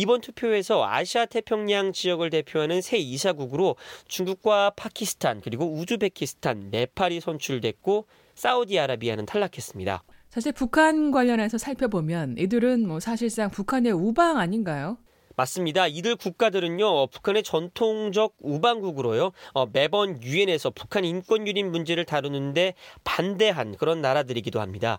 이번 0.00 0.22
투표에서 0.22 0.86
아시아 0.86 1.26
태평양 1.26 1.92
지역을 1.92 2.30
대표하는 2.30 2.80
새 2.80 2.96
이사국으로 2.96 3.76
중국과 4.08 4.70
파키스탄 4.70 5.42
그리고 5.42 5.70
우즈베키스탄, 5.74 6.70
네팔이 6.70 7.20
선출됐고 7.20 8.06
사우디아라비아는 8.34 9.26
탈락했습니다. 9.26 10.02
사실 10.30 10.52
북한 10.52 11.10
관련해서 11.10 11.58
살펴보면 11.58 12.36
이들은 12.38 12.88
뭐 12.88 12.98
사실상 12.98 13.50
북한의 13.50 13.92
우방 13.92 14.38
아닌가요? 14.38 14.96
맞습니다. 15.36 15.86
이들 15.86 16.16
국가들은요, 16.16 17.08
북한의 17.08 17.42
전통적 17.42 18.36
우방국으로요, 18.40 19.32
어, 19.52 19.66
매번 19.66 20.22
유엔에서 20.22 20.70
북한 20.70 21.04
인권 21.04 21.46
유린 21.46 21.70
문제를 21.70 22.06
다루는데 22.06 22.72
반대한 23.04 23.76
그런 23.76 24.00
나라들이기도 24.00 24.60
합니다. 24.60 24.98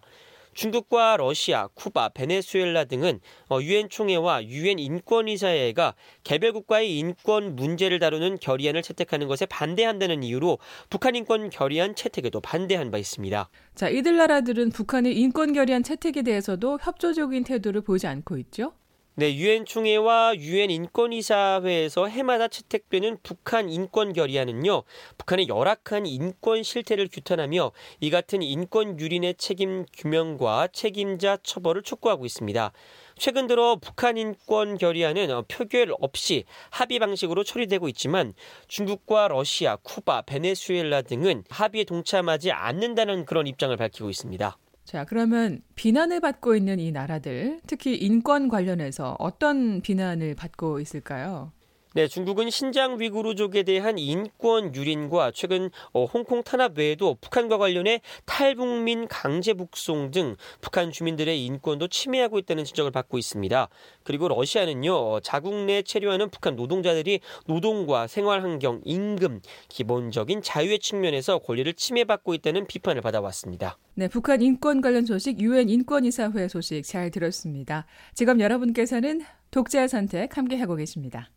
중국과 0.54 1.18
러시아, 1.18 1.68
쿠바, 1.68 2.10
베네수엘라 2.10 2.86
등은 2.86 3.20
어, 3.50 3.60
유엔 3.62 3.90
총회와 3.90 4.46
유엔 4.46 4.80
인권이사회가 4.80 5.96
개별 6.24 6.54
국가의 6.54 6.98
인권 6.98 7.56
문제를 7.56 8.00
다루는 8.00 8.40
결의안을 8.40 8.82
채택하는 8.82 9.28
것에 9.28 9.46
반대한다는 9.46 10.24
이유로 10.24 10.60
북한 10.90 11.16
인권 11.16 11.50
결의안 11.50 11.96
채택에도 11.96 12.42
반대한 12.42 12.92
바 12.92 12.98
있습니다. 12.98 13.50
자, 13.76 13.90
이들 13.90 14.18
나라들은 14.18 14.72
북한의 14.72 15.18
인권 15.18 15.54
결의안 15.54 15.84
채택에 15.84 16.22
대해서도 16.22 16.80
협조적인 16.82 17.44
태도를 17.44 17.82
보이지 17.82 18.08
않고 18.08 18.38
있죠? 18.38 18.74
네, 19.16 19.36
유엔 19.36 19.66
총회와 19.66 20.38
유엔 20.38 20.72
인권이사회에서 20.72 22.08
해마다 22.08 22.48
채택되는 22.48 23.18
북한 23.22 23.70
인권 23.70 24.14
결의안은요, 24.14 24.84
북한의 25.18 25.50
열악한 25.50 26.06
인권 26.06 26.64
실태를 26.64 27.10
규탄하며 27.12 27.74
이 28.00 28.10
같은 28.10 28.42
인권 28.42 28.98
유린의 28.98 29.36
책임 29.36 29.86
규명과 29.92 30.70
책임자 30.72 31.36
처벌을 31.44 31.84
촉구하고 31.84 32.26
있습니다. 32.26 32.72
최근 33.18 33.48
들어 33.48 33.76
북한 33.76 34.16
인권 34.16 34.78
결의안은 34.78 35.44
표결 35.50 35.94
없이 36.00 36.46
합의 36.70 36.98
방식으로 37.00 37.44
처리되고 37.44 37.90
있지만 37.90 38.34
중국과 38.70 39.28
러시아, 39.28 39.76
쿠바, 39.76 40.22
베네수엘라 40.22 41.02
등은 41.02 41.44
합의에 41.50 41.84
동참하지 41.84 42.54
않는다는 42.54 43.26
그런 43.26 43.46
입장을 43.46 43.76
밝히고 43.76 44.10
있습니다. 44.10 44.58
자, 44.92 45.06
그러면 45.06 45.62
비난을 45.76 46.20
받고 46.20 46.54
있는 46.54 46.78
이 46.78 46.92
나라들, 46.92 47.62
특히 47.66 47.96
인권 47.96 48.50
관련해서 48.50 49.16
어떤 49.20 49.80
비난을 49.80 50.36
받고 50.36 50.82
있을까요? 50.82 51.54
네, 51.94 52.08
중국은 52.08 52.50
신장 52.50 53.02
위구르족에 53.02 53.64
대한 53.64 53.98
인권 53.98 54.74
유린과 54.74 55.32
최근 55.36 55.70
어, 55.92 56.06
홍콩 56.06 56.42
탄압 56.42 56.78
외에도 56.78 57.18
북한과 57.20 57.58
관련해 57.58 58.00
탈북민 58.26 59.10
강제 59.10 59.54
북송 59.54 60.12
등 60.12 60.38
북한 60.62 60.94
주민들의 60.94 61.46
인권도 61.46 61.90
침해하고 61.90 62.40
있다는 62.40 62.64
지적을 62.64 62.92
받고 62.92 63.18
있습니다. 63.18 63.68
그리고 64.04 64.30
러시아는요, 64.30 64.94
어, 64.94 65.20
자국 65.20 65.54
내 65.66 65.82
체류하는 65.82 66.30
북한 66.30 66.56
노동자들이 66.56 67.20
노동과 67.48 68.08
생활 68.08 68.42
환경, 68.42 68.80
임금, 68.86 69.42
기본적인 69.68 70.44
자유의 70.44 70.80
측면에서 70.80 71.40
권리를 71.40 71.74
침해받고 71.74 72.34
있다는 72.36 72.68
비판을 72.68 73.02
받아왔습니다. 73.02 73.78
네, 73.96 74.08
북한 74.08 74.42
인권 74.42 74.80
관련 74.80 75.06
소식, 75.06 75.42
유엔 75.42 75.68
인권이사회 75.68 76.48
소식 76.48 76.84
잘 76.84 77.12
들었습니다. 77.12 77.86
지금 78.14 78.40
여러분께서는 78.40 79.24
독자 79.52 79.90
선택 79.90 80.38
함께 80.38 80.56
하고 80.56 80.78
계십니다. 80.78 81.30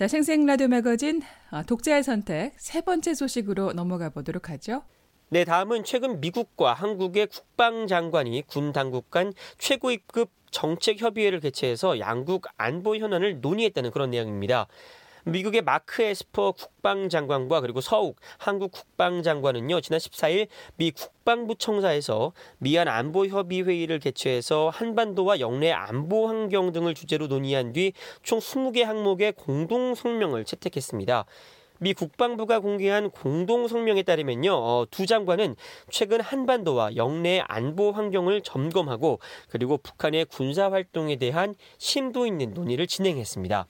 자, 0.00 0.08
생생 0.08 0.46
라디오 0.46 0.66
매거진 0.66 1.20
아, 1.50 1.62
독자의 1.62 2.02
선택 2.02 2.54
세 2.56 2.80
번째 2.80 3.12
소식으로 3.12 3.74
넘어가 3.74 4.08
보도록 4.08 4.48
하죠. 4.48 4.82
네, 5.28 5.44
다음은 5.44 5.84
최근 5.84 6.22
미국과 6.22 6.72
한국의 6.72 7.26
국방장관이 7.26 8.44
군 8.46 8.72
당국 8.72 9.10
간 9.10 9.34
최고위급 9.58 10.30
정책 10.50 11.02
협의회를 11.02 11.40
개최해서 11.40 11.98
양국 11.98 12.46
안보 12.56 12.96
현안을 12.96 13.42
논의했다는 13.42 13.90
그런 13.90 14.08
내용입니다. 14.08 14.68
미국의 15.24 15.62
마크 15.62 16.02
에스퍼 16.02 16.52
국방장관과 16.52 17.60
그리고 17.60 17.80
서욱 17.80 18.16
한국 18.38 18.72
국방장관은요 18.72 19.80
지난 19.80 19.98
14일 19.98 20.48
미 20.76 20.90
국방부 20.90 21.54
청사에서 21.56 22.32
미한 22.58 22.88
안보 22.88 23.26
협의 23.26 23.62
회의를 23.62 23.98
개최해서 23.98 24.70
한반도와 24.72 25.40
역내 25.40 25.72
안보 25.72 26.28
환경 26.28 26.72
등을 26.72 26.94
주제로 26.94 27.26
논의한 27.26 27.72
뒤 27.72 27.92
총 28.22 28.38
20개 28.38 28.82
항목의 28.82 29.32
공동 29.32 29.94
성명을 29.94 30.44
채택했습니다. 30.44 31.24
미 31.78 31.94
국방부가 31.94 32.60
공개한 32.60 33.10
공동 33.10 33.66
성명에 33.66 34.02
따르면요, 34.02 34.52
어, 34.52 34.86
두 34.90 35.06
장관은 35.06 35.56
최근 35.88 36.20
한반도와 36.20 36.96
영내 36.96 37.42
안보 37.48 37.90
환경을 37.90 38.42
점검하고 38.42 39.18
그리고 39.48 39.78
북한의 39.78 40.26
군사 40.26 40.70
활동에 40.70 41.16
대한 41.16 41.54
심도 41.78 42.26
있는 42.26 42.52
논의를 42.52 42.86
진행했습니다. 42.86 43.66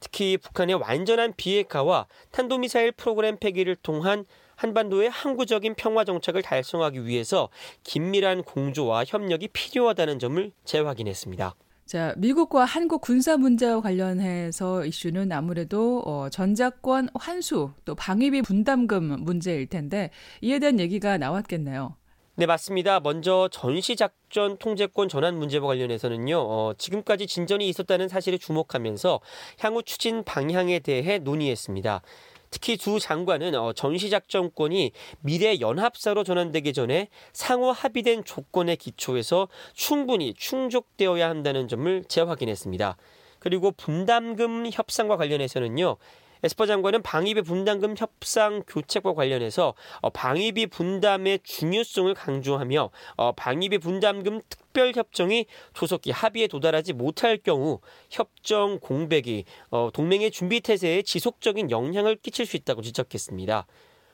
특히 0.00 0.36
북한의 0.36 0.76
완전한 0.76 1.32
비핵화와 1.36 2.06
탄도미사일 2.30 2.92
프로그램 2.92 3.36
폐기를 3.38 3.76
통한 3.76 4.24
한반도의 4.56 5.10
항구적인 5.10 5.74
평화 5.74 6.04
정착을 6.04 6.42
달성하기 6.42 7.06
위해서 7.06 7.48
긴밀한 7.84 8.42
공조와 8.42 9.04
협력이 9.06 9.48
필요하다는 9.48 10.18
점을 10.18 10.52
재확인했습니다. 10.64 11.54
자, 11.84 12.14
미국과 12.16 12.64
한국 12.64 13.00
군사 13.00 13.36
문제와 13.36 13.80
관련해서 13.80 14.84
이슈는 14.84 15.30
아무래도 15.30 16.02
어, 16.04 16.28
전작권 16.30 17.08
환수 17.14 17.70
또 17.84 17.94
방위비 17.94 18.42
분담금 18.42 19.22
문제일 19.22 19.68
텐데 19.68 20.10
이에 20.40 20.58
대한 20.58 20.80
얘기가 20.80 21.16
나왔겠네요. 21.16 21.94
네, 22.38 22.44
맞습니다. 22.44 23.00
먼저 23.00 23.48
전시작전 23.50 24.58
통제권 24.58 25.08
전환 25.08 25.38
문제와 25.38 25.68
관련해서는요, 25.68 26.36
어, 26.38 26.74
지금까지 26.76 27.26
진전이 27.26 27.66
있었다는 27.66 28.08
사실에 28.08 28.36
주목하면서 28.36 29.20
향후 29.60 29.82
추진 29.82 30.22
방향에 30.22 30.80
대해 30.80 31.16
논의했습니다. 31.16 32.02
특히 32.50 32.76
두 32.76 33.00
장관은 33.00 33.54
어, 33.54 33.72
전시작전권이 33.72 34.92
미래 35.20 35.60
연합사로 35.60 36.24
전환되기 36.24 36.74
전에 36.74 37.08
상호 37.32 37.72
합의된 37.72 38.24
조건에 38.24 38.76
기초해서 38.76 39.48
충분히 39.72 40.34
충족되어야 40.34 41.30
한다는 41.30 41.68
점을 41.68 42.04
재확인했습니다. 42.04 42.98
그리고 43.38 43.70
분담금 43.70 44.68
협상과 44.70 45.16
관련해서는요, 45.16 45.96
에스퍼 46.42 46.66
장관은 46.66 47.02
방위비 47.02 47.42
분담금 47.42 47.94
협상 47.96 48.62
교책과 48.66 49.14
관련해서 49.14 49.74
어, 50.00 50.10
방위비 50.10 50.66
분담의 50.66 51.40
중요성을 51.42 52.12
강조하며 52.14 52.90
어, 53.16 53.32
방위비 53.32 53.78
분담금 53.78 54.40
특별 54.48 54.92
협정이 54.94 55.46
조속히 55.72 56.10
합의에 56.10 56.46
도달하지 56.46 56.92
못할 56.92 57.38
경우 57.38 57.80
협정 58.10 58.78
공백이 58.80 59.44
어, 59.70 59.90
동맹의 59.92 60.30
준비 60.30 60.60
태세에 60.60 61.02
지속적인 61.02 61.70
영향을 61.70 62.16
끼칠 62.16 62.46
수 62.46 62.56
있다고 62.56 62.82
지적했습니다. 62.82 63.66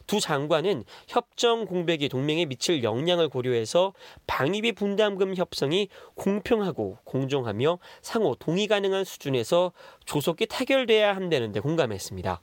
두 0.07 0.21
장관은 0.21 0.85
협정 1.09 1.67
공백이 1.67 2.09
동맹에 2.09 2.47
미칠 2.47 2.83
영향을 2.83 3.29
고려해서 3.29 3.93
방위비 4.27 4.73
분담금 4.73 5.35
협상이 5.37 5.89
공평하고 6.15 6.99
공정하며 7.05 7.79
상호 8.01 8.35
동의 8.35 8.67
가능한 8.67 9.05
수준에서 9.05 9.73
조속히 10.05 10.47
타결돼야 10.47 11.15
한다는데 11.15 11.61
공감했습니다. 11.61 12.41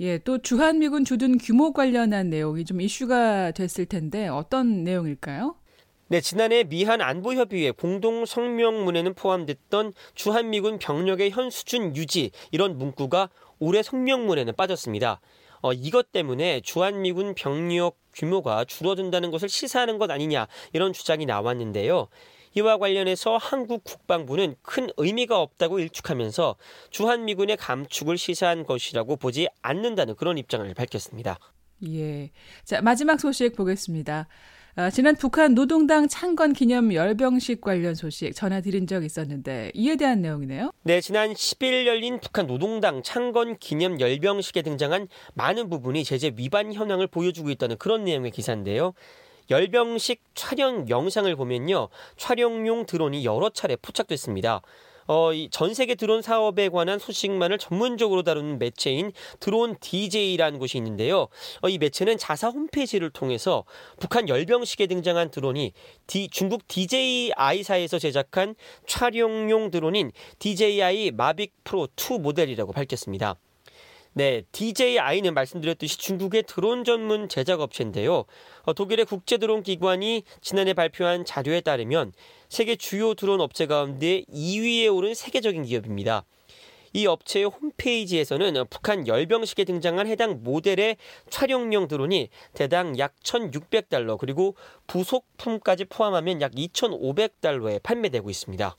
예, 0.00 0.18
또 0.18 0.38
주한미군 0.38 1.04
주둔 1.04 1.38
규모 1.38 1.72
관련한 1.72 2.30
내용이 2.30 2.64
좀 2.64 2.80
이슈가 2.80 3.52
됐을 3.52 3.86
텐데 3.86 4.26
어떤 4.26 4.82
내용일까요? 4.84 5.54
네, 6.08 6.20
지난해 6.20 6.64
미한 6.64 7.00
안보협의회 7.00 7.70
공동 7.70 8.26
성명문에는 8.26 9.14
포함됐던 9.14 9.94
주한미군 10.14 10.78
병력의 10.78 11.30
현 11.30 11.48
수준 11.48 11.96
유지 11.96 12.32
이런 12.50 12.76
문구가 12.76 13.30
올해 13.58 13.82
성명문에는 13.82 14.54
빠졌습니다. 14.54 15.20
어, 15.62 15.72
이것 15.72 16.12
때문에 16.12 16.60
주한미군 16.60 17.34
병력 17.34 17.96
규모가 18.12 18.64
줄어든다는 18.64 19.30
것을 19.30 19.48
시사하는 19.48 19.98
것 19.98 20.10
아니냐 20.10 20.46
이런 20.72 20.92
주장이 20.92 21.24
나왔는데요. 21.24 22.08
이와 22.54 22.76
관련해서 22.76 23.38
한국 23.38 23.82
국방부는 23.84 24.56
큰 24.60 24.88
의미가 24.98 25.40
없다고 25.40 25.78
일축하면서 25.78 26.56
주한미군의 26.90 27.56
감축을 27.56 28.18
시사한 28.18 28.66
것이라고 28.66 29.16
보지 29.16 29.48
않는다는 29.62 30.16
그런 30.16 30.36
입장을 30.36 30.72
밝혔습니다. 30.74 31.38
예. 31.88 32.30
자, 32.64 32.82
마지막 32.82 33.18
소식 33.18 33.56
보겠습니다. 33.56 34.28
아, 34.74 34.88
지난 34.88 35.14
북한 35.16 35.54
노동당 35.54 36.08
창건 36.08 36.54
기념 36.54 36.94
열병식 36.94 37.60
관련 37.60 37.94
소식 37.94 38.34
전해드린 38.34 38.86
적 38.86 39.04
있었는데 39.04 39.70
이에 39.74 39.96
대한 39.96 40.22
내용이네요. 40.22 40.72
네, 40.84 41.02
지난 41.02 41.34
10일 41.34 41.84
열린 41.86 42.18
북한 42.20 42.46
노동당 42.46 43.02
창건 43.02 43.58
기념 43.58 44.00
열병식에 44.00 44.62
등장한 44.62 45.08
많은 45.34 45.68
부분이 45.68 46.04
제재 46.04 46.32
위반 46.36 46.72
현황을 46.72 47.06
보여주고 47.06 47.50
있다는 47.50 47.76
그런 47.76 48.04
내용의 48.04 48.30
기사인데요. 48.30 48.94
열병식 49.50 50.22
촬영 50.34 50.88
영상을 50.88 51.36
보면요. 51.36 51.90
촬영용 52.16 52.86
드론이 52.86 53.26
여러 53.26 53.50
차례 53.50 53.76
포착됐습니다. 53.76 54.62
어, 55.06 55.30
전 55.50 55.74
세계 55.74 55.94
드론 55.94 56.22
산업에 56.22 56.68
관한 56.68 56.98
소식만을 56.98 57.58
전문적으로 57.58 58.22
다루는 58.22 58.58
매체인 58.58 59.12
드론 59.40 59.76
DJ라는 59.80 60.58
곳이 60.58 60.78
있는데요. 60.78 61.28
어, 61.60 61.68
이 61.68 61.78
매체는 61.78 62.18
자사 62.18 62.48
홈페이지를 62.48 63.10
통해서 63.10 63.64
북한 63.98 64.28
열병식에 64.28 64.86
등장한 64.86 65.30
드론이 65.30 65.72
D, 66.06 66.28
중국 66.28 66.66
DJI사에서 66.68 67.98
제작한 67.98 68.54
촬영용 68.86 69.70
드론인 69.70 70.12
DJI 70.38 71.12
마빅 71.12 71.52
프로 71.64 71.88
2 71.96 72.18
모델이라고 72.18 72.72
밝혔습니다. 72.72 73.36
네, 74.14 74.42
DJI는 74.52 75.32
말씀드렸듯이 75.32 75.96
중국의 75.96 76.42
드론 76.46 76.84
전문 76.84 77.30
제작 77.30 77.60
업체인데요. 77.60 78.24
어, 78.64 78.72
독일의 78.74 79.06
국제 79.06 79.38
드론 79.38 79.62
기관이 79.62 80.24
지난해 80.42 80.74
발표한 80.74 81.24
자료에 81.24 81.62
따르면 81.62 82.12
세계 82.52 82.76
주요 82.76 83.14
드론 83.14 83.40
업체 83.40 83.64
가운데 83.64 84.24
2위에 84.30 84.94
오른 84.94 85.14
세계적인 85.14 85.62
기업입니다. 85.62 86.26
이 86.92 87.06
업체의 87.06 87.46
홈페이지에서는 87.46 88.66
북한 88.68 89.08
열병식에 89.08 89.64
등장한 89.64 90.06
해당 90.06 90.42
모델의 90.42 90.98
촬영용 91.30 91.88
드론이 91.88 92.28
대당 92.52 92.98
약 92.98 93.14
1,600달러 93.24 94.18
그리고 94.18 94.54
부속품까지 94.86 95.86
포함하면 95.86 96.42
약 96.42 96.52
2,500달러에 96.52 97.82
판매되고 97.82 98.28
있습니다. 98.28 98.76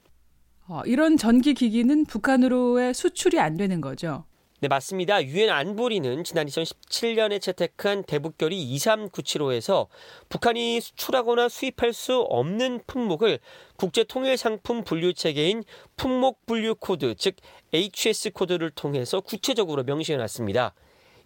어, 0.67 0.81
이런 0.85 1.17
전기 1.17 1.55
기기는 1.55 2.05
북한으로의 2.05 2.93
수출이 2.93 3.39
안 3.39 3.57
되는 3.57 3.81
거죠. 3.81 4.25
네, 4.63 4.69
맞습니다. 4.69 5.21
유엔 5.25 5.49
안보리는 5.49 6.23
지난 6.23 6.47
2017년에 6.47 7.41
채택한 7.41 8.01
대북결의 8.05 8.57
23975에서 8.57 9.87
북한이 10.29 10.79
수출하거나 10.79 11.49
수입할 11.49 11.91
수 11.91 12.21
없는 12.21 12.79
품목을 12.87 13.39
국제 13.75 14.05
통일 14.05 14.37
상품 14.37 14.85
분류 14.85 15.13
체계인 15.13 15.65
품목 15.97 16.45
분류 16.45 16.75
코드, 16.75 17.13
즉 17.15 17.35
HS 17.73 18.31
코드를 18.31 18.69
통해서 18.69 19.19
구체적으로 19.19 19.83
명시해 19.83 20.17
놨습니다. 20.17 20.73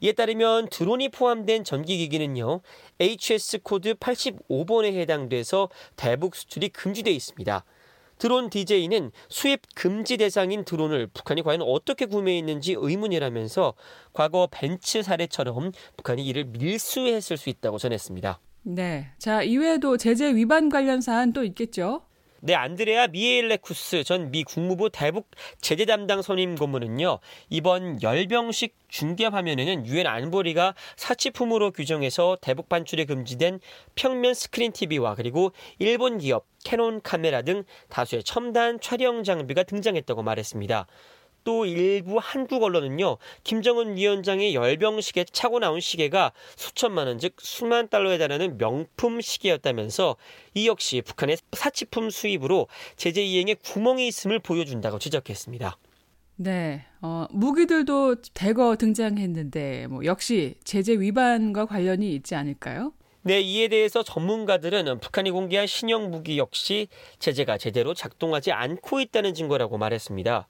이에 0.02 0.14
따르면 0.14 0.70
드론이 0.70 1.10
포함된 1.10 1.64
전기기기는요, 1.64 2.62
HS 3.00 3.60
코드 3.60 3.94
85번에 3.94 4.96
해당돼서 4.96 5.70
대북 5.96 6.36
수출이 6.36 6.70
금지돼 6.70 7.12
있습니다. 7.12 7.64
드론 8.18 8.50
DJ는 8.50 9.12
수입 9.30 9.62
금지 9.76 10.18
대상인 10.18 10.66
드론을 10.66 11.08
북한이 11.14 11.44
과연 11.44 11.62
어떻게 11.62 12.06
구매했는지 12.06 12.76
의문이라면서 12.78 13.74
과거 14.14 14.48
벤츠 14.52 15.04
사례처럼 15.04 15.72
북한이 15.98 16.26
이를 16.26 16.46
밀수했을 16.46 17.38
수 17.38 17.50
있다고 17.50 17.78
전했습니다. 17.78 18.40
네. 18.64 19.12
자, 19.18 19.44
이외에도 19.44 19.98
제재 19.98 20.36
위반 20.36 20.70
관련 20.70 21.00
사안 21.00 21.32
또 21.34 21.44
있겠죠? 21.44 22.02
네, 22.40 22.54
안드레아 22.54 23.08
미하일레스쿠 23.08 24.04
전 24.04 24.30
미 24.30 24.44
국무부 24.44 24.90
대북 24.92 25.28
제재 25.60 25.86
담당 25.86 26.22
선임 26.22 26.56
고문은요, 26.56 27.20
이번 27.50 28.02
열병식 28.04 28.76
중계 28.90 29.26
화면에는 29.26 29.88
유엔 29.88 30.06
안보리가 30.06 30.76
사치품으로 30.98 31.72
규정해서 31.72 32.38
대북 32.42 32.70
반출에 32.70 33.06
금지된 33.06 33.60
평면 33.96 34.34
스크린 34.36 34.72
TV와 34.72 35.16
그리고 35.16 35.52
일본 35.80 36.20
기업 36.20 36.46
캐논 36.68 37.00
카메라 37.02 37.44
등 37.44 37.64
다수의 37.88 38.26
첨단 38.26 38.78
촬영 38.82 39.24
장비가 39.24 39.64
등장했다고 39.64 40.22
말했습니다. 40.22 40.86
또 41.46 41.66
일부 41.66 42.18
한국 42.22 42.62
언론은요, 42.62 43.20
김정은 43.46 43.96
위원장의 43.96 44.54
열병식에 44.54 45.28
차고 45.32 45.60
나온 45.60 45.80
시계가 45.80 46.34
수천만 46.58 47.08
원, 47.08 47.20
즉 47.20 47.36
수만 47.40 47.88
달러에 47.88 48.18
달하는 48.18 48.58
명품 48.58 49.22
시계였다면서 49.22 50.18
이 50.56 50.68
역시 50.68 51.02
북한의 51.02 51.38
사치품 51.54 52.10
수입으로 52.10 52.68
제재 52.98 53.24
이행에 53.24 53.54
구멍이 53.54 54.06
있음을 54.06 54.40
보여준다고 54.40 55.00
지적했습니다. 55.00 55.78
네, 56.36 56.86
어, 57.02 57.28
무기들도 57.32 58.16
대거 58.34 58.76
등장했는데, 58.76 59.88
뭐, 59.88 60.04
역시 60.04 60.56
제재 60.66 61.00
위반과 61.00 61.66
관련이 61.66 62.14
있지 62.14 62.36
않을까요? 62.36 62.92
네, 63.28 63.42
이에 63.42 63.68
대해서 63.68 64.04
전문가들은 64.04 65.02
북한이 65.02 65.32
공개한 65.32 65.68
신형 65.68 66.12
무기 66.12 66.38
역시 66.38 66.88
제재가 67.20 67.58
제대로 67.58 67.94
작동하지 67.94 68.54
않고 68.54 69.02
있다는 69.02 69.34
증거라고 69.34 69.78
말했습니다. 69.78 70.48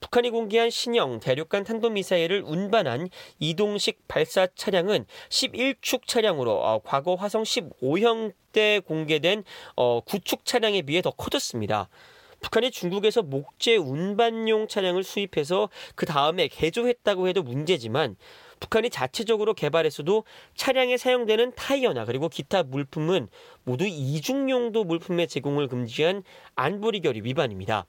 북한이 0.00 0.30
공개한 0.30 0.68
신형 0.68 1.20
대륙간 1.20 1.62
탄도미사일을 1.62 2.42
운반한 2.42 3.10
이동식 3.38 4.08
발사 4.08 4.48
차량은 4.56 5.06
11축 5.28 6.08
차량으로 6.08 6.50
어, 6.50 6.80
과거 6.82 7.14
화성 7.14 7.44
15형 7.44 8.32
때 8.50 8.80
공개된 8.80 9.44
어, 9.76 10.00
9축 10.04 10.40
차량에 10.44 10.82
비해 10.82 11.02
더 11.02 11.12
커졌습니다. 11.12 11.88
북한이 12.40 12.72
중국에서 12.72 13.22
목재 13.22 13.76
운반용 13.76 14.66
차량을 14.66 15.04
수입해서 15.04 15.68
그 15.94 16.06
다음에 16.06 16.48
개조했다고 16.48 17.28
해도 17.28 17.44
문제지만 17.44 18.16
북한이 18.60 18.90
자체적으로 18.90 19.54
개발했어도 19.54 20.24
차량에 20.54 20.96
사용되는 20.96 21.52
타이어나 21.54 22.04
그리고 22.04 22.28
기타 22.28 22.62
물품은 22.62 23.28
모두 23.64 23.86
이중용도 23.86 24.84
물품의 24.84 25.28
제공을 25.28 25.68
금지한 25.68 26.22
안보리 26.54 27.00
결의 27.00 27.24
위반입니다. 27.24 27.86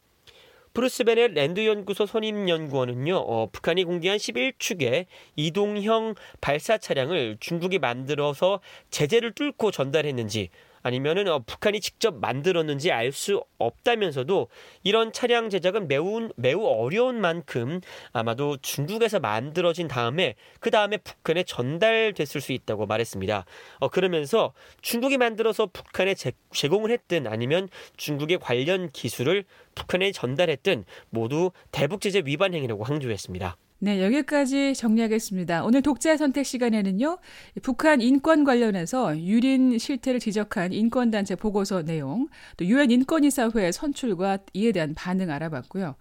브루스 0.73 1.05
베넷 1.05 1.31
랜드연구소 1.33 2.05
선임연구원은요, 2.05 3.15
어, 3.15 3.49
북한이 3.51 3.83
공개한 3.83 4.19
11축의 4.19 5.07
이동형 5.35 6.13
발사 6.39 6.77
차량을 6.77 7.37
중국이 7.39 7.79
만들어서 7.79 8.59
제재를 8.91 9.31
뚫고 9.31 9.71
전달했는지 9.71 10.49
아니면은 10.87 11.27
어, 11.27 11.39
북한이 11.39 11.81
직접 11.81 12.15
만들었는지 12.15 12.91
알 12.91 13.11
수 13.11 13.43
없다면서도 13.57 14.47
이런 14.83 15.11
차량 15.11 15.49
제작은 15.49 15.87
매우 15.87 16.29
매우 16.35 16.65
어려운 16.65 17.19
만큼 17.19 17.81
아마도 18.11 18.57
중국에서 18.57 19.19
만들어진 19.19 19.87
다음에 19.87 20.35
그 20.59 20.69
다음에 20.71 20.97
북한에 20.97 21.43
전달됐을 21.43 22.41
수 22.41 22.51
있다고 22.51 22.85
말했습니다. 22.85 23.45
어, 23.79 23.87
그러면서 23.89 24.53
중국이 24.81 25.17
만들어서 25.17 25.67
북한에 25.67 26.13
제, 26.13 26.31
제공을 26.51 26.91
했든 26.91 27.27
아니면 27.27 27.69
중국의 27.97 28.39
관련 28.39 28.91
기술을 28.91 29.45
북한에 29.73 30.11
전달했든 30.11 30.85
모두 31.09 31.51
대북 31.71 32.01
제재 32.01 32.21
위반 32.25 32.53
행위라고 32.53 32.83
강조했습니다. 32.83 33.57
네, 33.79 34.03
여기까지 34.03 34.73
정리하겠습니다. 34.73 35.63
오늘 35.63 35.83
독자 35.83 36.17
선택 36.17 36.47
시간에는요, 36.47 37.19
북한 37.61 38.01
인권 38.01 38.43
관련해서 38.43 39.19
유린 39.19 39.77
실태를 39.77 40.19
지적한 40.19 40.73
인권단체 40.73 41.35
보고서 41.35 41.83
내용, 41.83 42.27
또 42.57 42.65
유엔 42.65 42.89
인권이사회 42.89 43.71
선출과 43.71 44.39
이에 44.53 44.71
대한 44.71 44.95
반응 44.95 45.29
알아봤고요. 45.29 45.95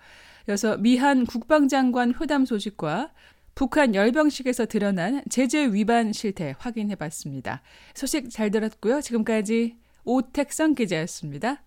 이어서 0.48 0.78
미한 0.78 1.26
국방장관 1.26 2.14
회담 2.18 2.46
소식과 2.46 3.12
북한 3.54 3.94
열병식에서 3.94 4.66
드러난 4.66 5.22
제재 5.28 5.66
위반 5.66 6.14
실태 6.14 6.54
확인해 6.58 6.94
봤습니다. 6.94 7.60
소식 7.94 8.30
잘 8.30 8.50
들었고요. 8.50 9.02
지금까지 9.02 9.76
오택성 10.04 10.74
기자였습니다. 10.74 11.62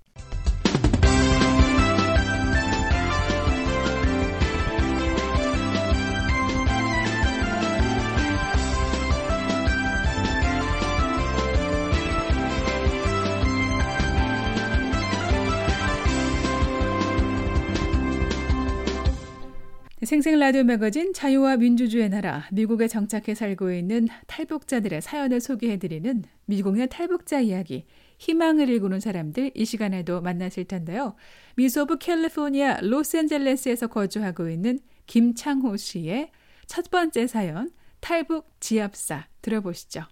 생생 20.09 20.39
라디오 20.39 20.63
매거진 20.63 21.13
자유와 21.13 21.57
민주주의 21.57 22.09
나라 22.09 22.47
미국에 22.51 22.87
정착해 22.87 23.35
살고 23.35 23.71
있는 23.71 24.07
탈북자들의 24.25 25.03
사연을 25.03 25.39
소개해드리는 25.39 26.23
미국의 26.45 26.89
탈북자 26.89 27.39
이야기 27.39 27.85
희망을 28.17 28.69
일구는 28.69 29.01
사람들 29.01 29.51
이 29.53 29.65
시간에도 29.65 30.19
만나실 30.19 30.65
텐데요. 30.65 31.13
미 31.57 31.83
서부 31.83 31.99
캘리포니아 31.99 32.79
로스앤젤레스에서 32.81 33.85
거주하고 33.85 34.49
있는 34.49 34.79
김창호 35.05 35.77
씨의 35.77 36.31
첫 36.65 36.89
번째 36.89 37.27
사연 37.27 37.69
탈북 37.99 38.47
지압사 38.59 39.27
들어보시죠. 39.43 40.05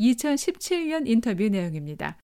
2017년 0.00 1.06
인터뷰 1.06 1.48
내용입니다. 1.48 2.18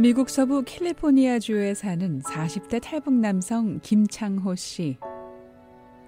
미국 0.00 0.30
서부 0.30 0.62
캘리포니아주에 0.64 1.74
사는 1.74 2.22
40대 2.22 2.80
탈북 2.80 3.12
남성 3.12 3.80
김창호 3.82 4.54
씨. 4.54 4.96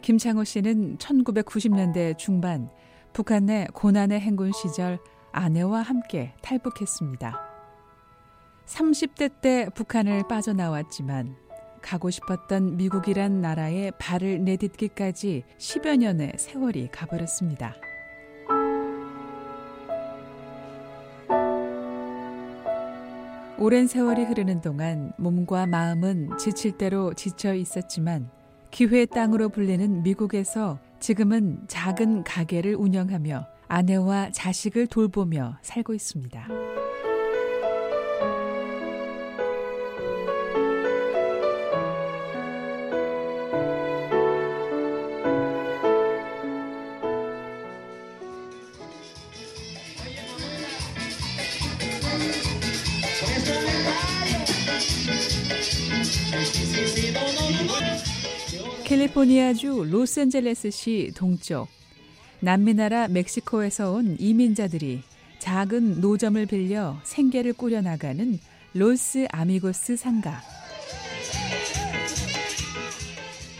김창호 0.00 0.44
씨는 0.44 0.96
1990년대 0.96 2.16
중반 2.16 2.70
북한 3.12 3.44
내 3.44 3.66
고난의 3.74 4.18
행군 4.18 4.50
시절 4.52 4.98
아내와 5.32 5.82
함께 5.82 6.32
탈북했습니다. 6.40 7.38
30대 8.64 9.30
때 9.42 9.68
북한을 9.74 10.26
빠져나왔지만 10.26 11.36
가고 11.82 12.08
싶었던 12.08 12.78
미국이란 12.78 13.42
나라에 13.42 13.90
발을 13.98 14.42
내딛기까지 14.42 15.44
10여 15.58 15.98
년의 15.98 16.32
세월이 16.38 16.88
가버렸습니다. 16.90 17.74
오랜 23.62 23.86
세월이 23.86 24.24
흐르는 24.24 24.60
동안 24.60 25.12
몸과 25.18 25.66
마음은 25.66 26.36
지칠 26.36 26.72
대로 26.72 27.14
지쳐 27.14 27.54
있었지만 27.54 28.28
기회의 28.72 29.06
땅으로 29.06 29.50
불리는 29.50 30.02
미국에서 30.02 30.80
지금은 30.98 31.60
작은 31.68 32.24
가게를 32.24 32.74
운영하며 32.74 33.46
아내와 33.68 34.32
자식을 34.32 34.88
돌보며 34.88 35.58
살고 35.62 35.94
있습니다. 35.94 36.48
캘리포니아주 59.22 59.88
로스앤젤레스시 59.90 61.12
동쪽 61.14 61.68
남미나라 62.40 63.08
멕시코에서 63.08 63.92
온 63.92 64.16
이민자들이 64.18 65.02
작은 65.38 66.00
노점을 66.00 66.44
빌려 66.46 66.98
생계를 67.04 67.52
꾸려나가는 67.52 68.38
로스 68.74 69.26
아미고스 69.30 69.96
상가. 69.96 70.40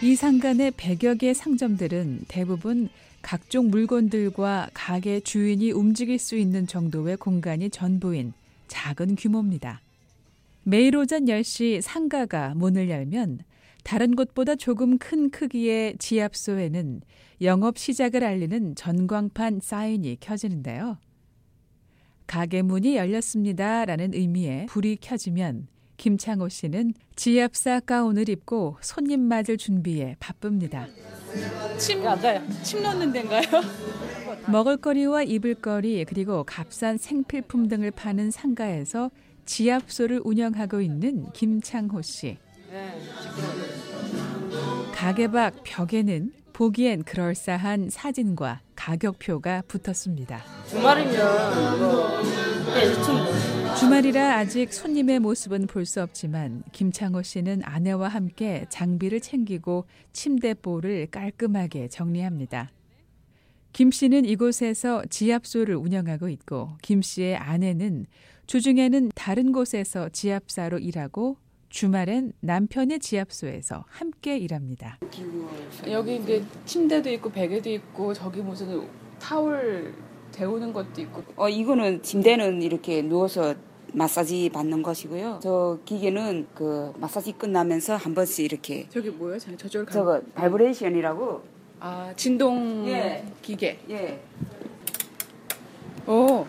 이 0.02 0.16
상가 0.16 0.52
내 0.52 0.70
100여 0.70 1.18
개의 1.18 1.34
상점들은 1.34 2.24
대부분 2.28 2.88
각종 3.20 3.70
물건들과 3.70 4.70
가게 4.74 5.20
주인이 5.20 5.70
움직일 5.70 6.18
수 6.18 6.36
있는 6.36 6.66
정도의 6.66 7.16
공간이 7.16 7.70
전부인 7.70 8.32
작은 8.68 9.16
규모입니다. 9.16 9.80
매일 10.64 10.96
오전 10.96 11.26
10시 11.26 11.82
상가가 11.82 12.54
문을 12.54 12.88
열면 12.90 13.40
다른 13.82 14.14
곳보다 14.14 14.54
조금 14.54 14.98
큰 14.98 15.30
크기의 15.30 15.96
지압소에는 15.98 17.02
영업 17.42 17.78
시작을 17.78 18.24
알리는 18.24 18.74
전광판 18.74 19.60
사인이 19.60 20.18
켜지는데요. 20.20 20.98
가게 22.26 22.62
문이 22.62 22.96
열렸습니다. 22.96 23.84
라는 23.84 24.14
의미의 24.14 24.66
불이 24.66 24.98
켜지면 25.00 25.66
김창호 25.96 26.48
씨는 26.48 26.94
지압사 27.16 27.80
가운을 27.80 28.28
입고 28.28 28.76
손님 28.80 29.20
맞을 29.20 29.56
준비에 29.56 30.16
바쁩니다. 30.18 30.88
침, 31.78 32.02
침 32.62 32.82
넣는 32.82 33.12
데인가요? 33.12 33.42
먹을거리와 34.48 35.22
입을거리 35.22 36.04
그리고 36.04 36.44
값싼 36.44 36.96
생필품 36.96 37.68
등을 37.68 37.90
파는 37.90 38.30
상가에서 38.30 39.10
지압소를 39.44 40.22
운영하고 40.24 40.80
있는 40.80 41.30
김창호 41.32 42.02
씨. 42.02 42.38
가게 45.02 45.26
밖 45.26 45.64
벽에는 45.64 46.32
보기엔 46.52 47.02
그럴싸한 47.02 47.90
사진과 47.90 48.60
가격표가 48.76 49.64
붙었습니다. 49.66 50.44
주말이면 50.68 51.80
뭐 51.80 52.22
주말이라 53.74 54.36
아직 54.36 54.72
손님의 54.72 55.18
모습은 55.18 55.66
볼 55.66 55.86
수 55.86 56.00
없지만 56.00 56.62
김창호 56.70 57.22
씨는 57.22 57.62
아내와 57.64 58.06
함께 58.06 58.64
장비를 58.68 59.18
챙기고 59.18 59.86
침대 60.12 60.54
볼을 60.54 61.08
깔끔하게 61.10 61.88
정리합니다. 61.88 62.70
김 63.72 63.90
씨는 63.90 64.24
이곳에서 64.24 65.02
지압소를 65.10 65.74
운영하고 65.74 66.28
있고 66.28 66.76
김 66.80 67.02
씨의 67.02 67.38
아내는 67.38 68.06
주중에는 68.46 69.10
다른 69.16 69.50
곳에서 69.50 70.10
지압사로 70.10 70.78
일하고 70.78 71.38
주말엔 71.72 72.34
남편의 72.40 72.98
지압소에서 73.00 73.84
함께 73.88 74.36
일합니다. 74.36 74.98
여기 75.90 76.16
이제 76.16 76.44
침대도 76.66 77.08
있고 77.12 77.30
베개도 77.30 77.70
있고 77.70 78.12
저기 78.12 78.42
무슨 78.42 78.86
타월 79.18 79.94
데우는 80.32 80.74
것도 80.74 81.00
있고 81.00 81.22
어, 81.34 81.48
이거는 81.48 82.02
침대는 82.02 82.60
이렇게 82.60 83.00
누워서 83.00 83.54
마사지 83.94 84.50
받는 84.50 84.82
것이고요. 84.82 85.40
저 85.42 85.78
기계는 85.86 86.46
그 86.54 86.92
마사지 86.98 87.32
끝나면서 87.32 87.96
한 87.96 88.14
번씩 88.14 88.44
이렇게 88.44 88.86
저기 88.90 89.08
뭐예요? 89.08 89.38
저- 89.38 89.56
저쪽으로 89.56 89.86
가. 89.86 89.92
저거 89.92 90.20
vibration이라고 90.34 91.42
아 91.80 92.12
진동 92.16 92.86
예. 92.88 93.24
기계. 93.40 93.78
예. 93.88 94.20
오. 96.06 96.44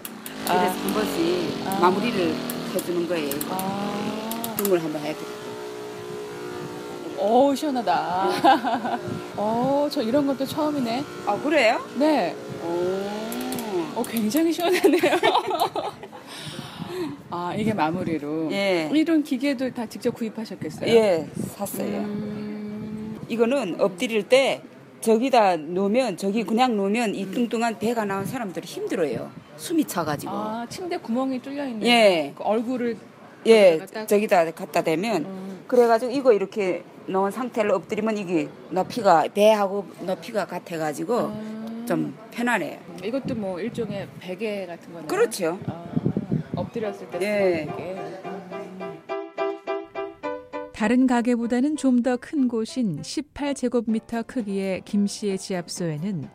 그래서 0.46 0.68
한 0.68 0.94
번씩 0.94 1.66
아. 1.68 1.80
마무리를 1.80 2.34
해주는 2.76 3.08
거예요. 3.08 3.32
아. 3.52 4.33
등을 4.64 4.82
한번 4.84 5.02
해드릴게요. 5.02 5.44
오 7.20 7.54
시원하다. 7.56 9.00
어, 9.38 9.88
저 9.92 10.02
이런 10.02 10.26
것도 10.28 10.46
처음이네. 10.46 11.04
아 11.26 11.38
그래요? 11.38 11.80
네. 11.98 12.36
오. 12.64 14.00
어, 14.00 14.04
굉장히 14.04 14.52
시원하네요. 14.52 15.02
아, 17.30 17.54
이게 17.56 17.74
마무리로. 17.74 18.52
예. 18.52 18.90
이런 18.94 19.24
기계도 19.24 19.74
다 19.74 19.86
직접 19.88 20.12
구입하셨겠어요? 20.14 20.88
예, 20.94 21.28
샀어요. 21.56 21.98
음, 22.00 23.20
이거는 23.28 23.80
엎드릴 23.82 24.24
때 24.30 24.62
저기다 25.02 25.58
놓으면 25.58 26.18
저기 26.18 26.44
그냥 26.44 26.78
놓으면 26.78 27.16
이 27.16 27.26
뚱뚱한 27.32 27.80
배가 27.80 28.06
나온 28.06 28.26
사람들이 28.26 28.66
힘들어요. 28.68 29.32
숨이 29.58 29.86
차가지고. 29.86 30.32
아, 30.32 30.66
침대 30.70 30.98
구멍이 30.98 31.42
뚫려 31.42 31.68
있는. 31.68 31.88
예. 31.88 32.34
그 32.36 32.44
얼굴을. 32.44 32.98
예, 33.48 33.86
저기다 34.08 34.52
갖다 34.52 34.82
대면 34.84 35.26
음. 35.26 35.64
그래가지고 35.68 36.12
이거 36.12 36.34
이렇게 36.34 36.84
넣은 37.08 37.32
상태로 37.32 37.76
엎드리면 37.76 38.18
이게 38.18 38.48
높이가 38.70 39.24
배하고 39.34 39.86
높이가 40.02 40.46
같아가지고 40.46 41.18
음. 41.20 41.86
좀 41.88 42.16
편하네요. 42.32 42.80
이것도 43.04 43.36
뭐 43.36 43.60
일종의 43.60 44.08
베개 44.20 44.66
같은 44.68 44.92
거네요. 44.94 45.08
그렇죠. 45.08 45.60
아, 45.68 45.84
엎드렸을 46.56 47.10
때 47.10 47.20
예. 47.22 47.66
베개. 47.66 47.96
다른 50.74 51.08
가게보다는 51.08 51.76
좀 51.78 52.02
더 52.04 52.18
큰 52.18 52.48
곳인 52.50 53.02
18제곱미터 53.02 54.26
크기의 54.28 54.82
김 54.86 55.08
씨의 55.08 55.38
지압소에는 55.38 56.28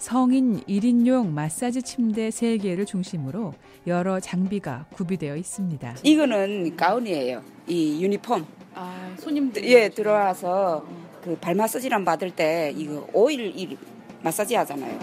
성인 0.00 0.60
1인용 0.66 1.28
마사지 1.28 1.82
침대 1.82 2.30
3개를 2.30 2.86
중심으로 2.86 3.52
여러 3.86 4.18
장비가 4.18 4.86
구비되어 4.94 5.36
있습니다. 5.36 5.96
이거는 6.02 6.74
가운이에요. 6.74 7.42
이 7.68 8.02
유니폼. 8.02 8.46
아, 8.74 9.14
손님들. 9.18 9.62
예, 9.64 9.90
들어와서 9.90 10.86
그 11.22 11.36
발 11.38 11.54
마사지랑 11.54 12.06
받을 12.06 12.30
때 12.30 12.72
이거 12.74 13.06
오일 13.12 13.52
이 13.54 13.76
마사지 14.22 14.54
하잖아요. 14.54 14.98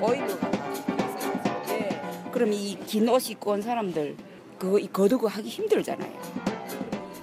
오일로 0.00 0.34
마사지. 0.40 1.72
예. 1.72 2.30
그럼 2.32 2.54
이 2.54 2.78
긴 2.86 3.06
옷 3.10 3.28
입고 3.30 3.50
온 3.50 3.60
사람들 3.60 4.16
그거 4.58 4.78
이 4.78 4.86
거두고 4.90 5.28
하기 5.28 5.46
힘들잖아요. 5.46 6.10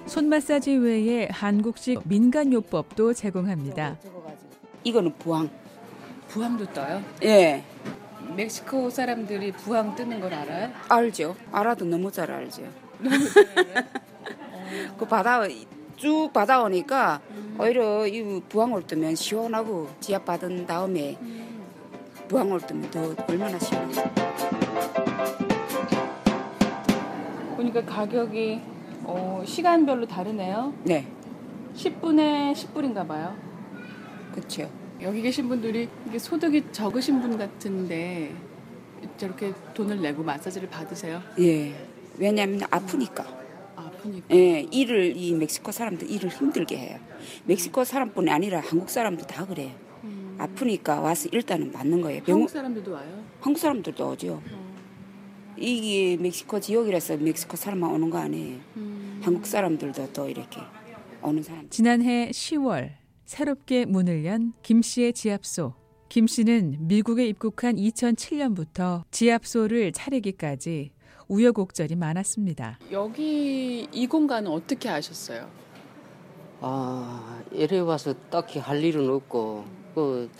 손 0.06 0.28
마사지 0.28 0.70
외에 0.74 1.26
한국식 1.32 2.02
민간요법도 2.04 3.14
제공합니다. 3.14 3.98
이거는 4.84 5.12
부항. 5.18 5.50
부항도 6.34 6.66
떠요? 6.72 7.00
예. 7.22 7.62
멕시코 8.36 8.90
사람들이 8.90 9.52
부항 9.52 9.94
뜨는 9.94 10.18
걸 10.18 10.34
알아요? 10.34 10.68
알죠. 10.88 11.36
알아도 11.52 11.84
너무 11.84 12.10
잘 12.10 12.28
알죠. 12.28 12.62
그 14.98 15.06
바다 15.06 15.42
쭉 15.94 16.32
받아오니까 16.32 17.20
오히려 17.56 18.04
이 18.08 18.42
부항을 18.48 18.84
뜨면 18.84 19.14
시원하고 19.14 19.88
지압 20.00 20.24
받은 20.24 20.66
다음에 20.66 21.16
부항을 22.26 22.62
뜨면 22.62 22.90
더 22.90 23.14
얼마나 23.28 23.56
시원해요. 23.56 24.04
보니까 27.54 27.84
가격이 27.84 28.60
어, 29.04 29.44
시간별로 29.46 30.08
다르네요. 30.08 30.74
네, 30.82 31.06
10분에 31.76 32.54
10불인가 32.54 33.06
봐요. 33.06 33.36
그렇죠. 34.32 34.68
여기 35.04 35.20
계신 35.20 35.48
분들이 35.48 35.86
이게 36.08 36.18
소득이 36.18 36.64
적으신 36.72 37.20
분 37.20 37.36
같은데 37.36 38.34
저렇게 39.18 39.52
돈을 39.74 40.00
내고 40.00 40.22
마사지를 40.22 40.70
받으세요? 40.70 41.22
예. 41.38 41.74
왜냐하면 42.16 42.62
아프니까. 42.70 43.22
아프니까. 43.76 44.26
예, 44.34 44.66
일을 44.70 45.14
이 45.14 45.34
멕시코 45.34 45.72
사람들 45.72 46.10
일을 46.10 46.30
힘들게 46.30 46.78
해요. 46.78 46.98
멕시코 47.44 47.84
사람뿐이 47.84 48.30
아니라 48.30 48.60
한국 48.60 48.88
사람도 48.88 49.26
다 49.26 49.44
그래요. 49.44 49.72
아프니까 50.38 51.00
와서 51.00 51.28
일단은 51.32 51.70
맞는 51.70 52.00
거예요. 52.00 52.22
병원 52.22 52.40
한국 52.40 52.50
사람들도 52.50 52.92
와요? 52.92 53.24
한국 53.40 53.58
사람들도 53.60 54.08
오죠. 54.10 54.42
이게 55.58 56.16
멕시코 56.20 56.58
지역이라서 56.58 57.18
멕시코 57.18 57.56
사람만 57.56 57.90
오는 57.90 58.08
거 58.08 58.18
아니에요. 58.18 58.58
한국 59.20 59.46
사람들도 59.46 60.12
또 60.14 60.28
이렇게 60.30 60.60
오는 61.22 61.42
사람. 61.42 61.68
지난해 61.68 62.30
10월 62.30 63.03
새롭게 63.24 63.84
문을 63.86 64.24
연 64.24 64.52
김 64.62 64.82
씨의 64.82 65.12
지압소. 65.12 65.74
김 66.08 66.26
씨는 66.26 66.76
미국에 66.80 67.26
입국한 67.26 67.76
2007년부터 67.76 69.02
지압소를 69.10 69.92
차리기까지 69.92 70.90
우여곡절이 71.28 71.96
많았습니다. 71.96 72.78
여기 72.92 73.88
이 73.90 74.06
공간은 74.06 74.50
어떻게 74.50 74.88
아셨어요? 74.88 75.48
아, 76.60 77.42
이래 77.50 77.78
와서 77.80 78.14
딱히 78.30 78.58
할 78.58 78.82
일은 78.82 79.08
없고, 79.10 79.64
그, 79.94 80.30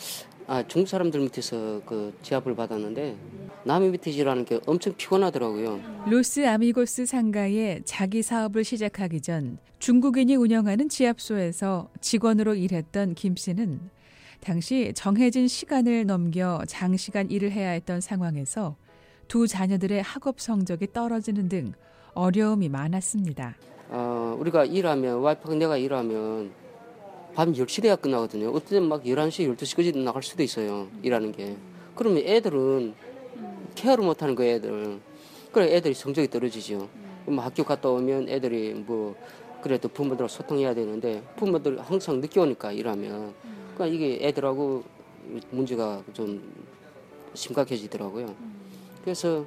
아, 0.46 0.62
중국 0.66 0.88
사람들 0.88 1.20
밑에서 1.20 1.80
그 1.86 2.12
지압을 2.22 2.54
받았는데, 2.54 3.16
남의 3.64 3.90
밑에 3.90 4.10
일하는 4.10 4.44
게 4.44 4.60
엄청 4.66 4.94
피곤하더라고요. 4.94 5.80
로스 6.06 6.46
아미고스 6.46 7.06
상가에 7.06 7.80
자기 7.84 8.22
사업을 8.22 8.62
시작하기 8.62 9.22
전 9.22 9.58
중국인이 9.78 10.36
운영하는 10.36 10.90
지압소에서 10.90 11.88
직원으로 12.00 12.54
일했던 12.56 13.14
김 13.14 13.36
씨는 13.36 13.80
당시 14.40 14.92
정해진 14.94 15.48
시간을 15.48 16.04
넘겨 16.04 16.60
장시간 16.66 17.30
일을 17.30 17.50
해야 17.50 17.70
했던 17.70 18.02
상황에서 18.02 18.76
두 19.28 19.46
자녀들의 19.46 20.02
학업 20.02 20.40
성적이 20.40 20.88
떨어지는 20.92 21.48
등 21.48 21.72
어려움이 22.12 22.68
많았습니다. 22.68 23.56
어, 23.88 24.36
우리가 24.38 24.66
일하면 24.66 25.20
와이프가 25.20 25.54
내가 25.54 25.78
일하면 25.78 26.52
밤 27.34 27.52
10시 27.52 27.82
돼야 27.82 27.96
끝나거든요. 27.96 28.56
때는 28.60 28.88
막 28.88 29.02
11시, 29.04 29.54
12시까지 29.56 29.96
나갈 29.98 30.22
수도 30.22 30.42
있어요. 30.42 30.86
일하는 31.02 31.32
게. 31.32 31.56
그러면 31.94 32.22
애들은 32.24 32.94
케어를 33.74 34.04
못 34.04 34.22
하는 34.22 34.34
거예요, 34.34 34.56
애들. 34.56 34.98
그래 35.52 35.74
애들이 35.74 35.94
성적이 35.94 36.28
떨어지죠. 36.28 36.88
그럼 37.24 37.40
학교 37.40 37.64
갔다 37.64 37.88
오면 37.88 38.28
애들이 38.28 38.74
뭐 38.74 39.14
그래도 39.62 39.88
부모들하고 39.88 40.28
소통해야 40.28 40.74
되는데 40.74 41.22
부모들 41.36 41.80
항상 41.80 42.20
늦게 42.20 42.38
오니까 42.38 42.70
일하면 42.72 43.32
그러니까 43.74 43.86
이게 43.86 44.18
애들하고 44.26 44.82
문제가 45.50 46.02
좀 46.12 46.52
심각해지더라고요. 47.34 48.34
그래서 49.02 49.44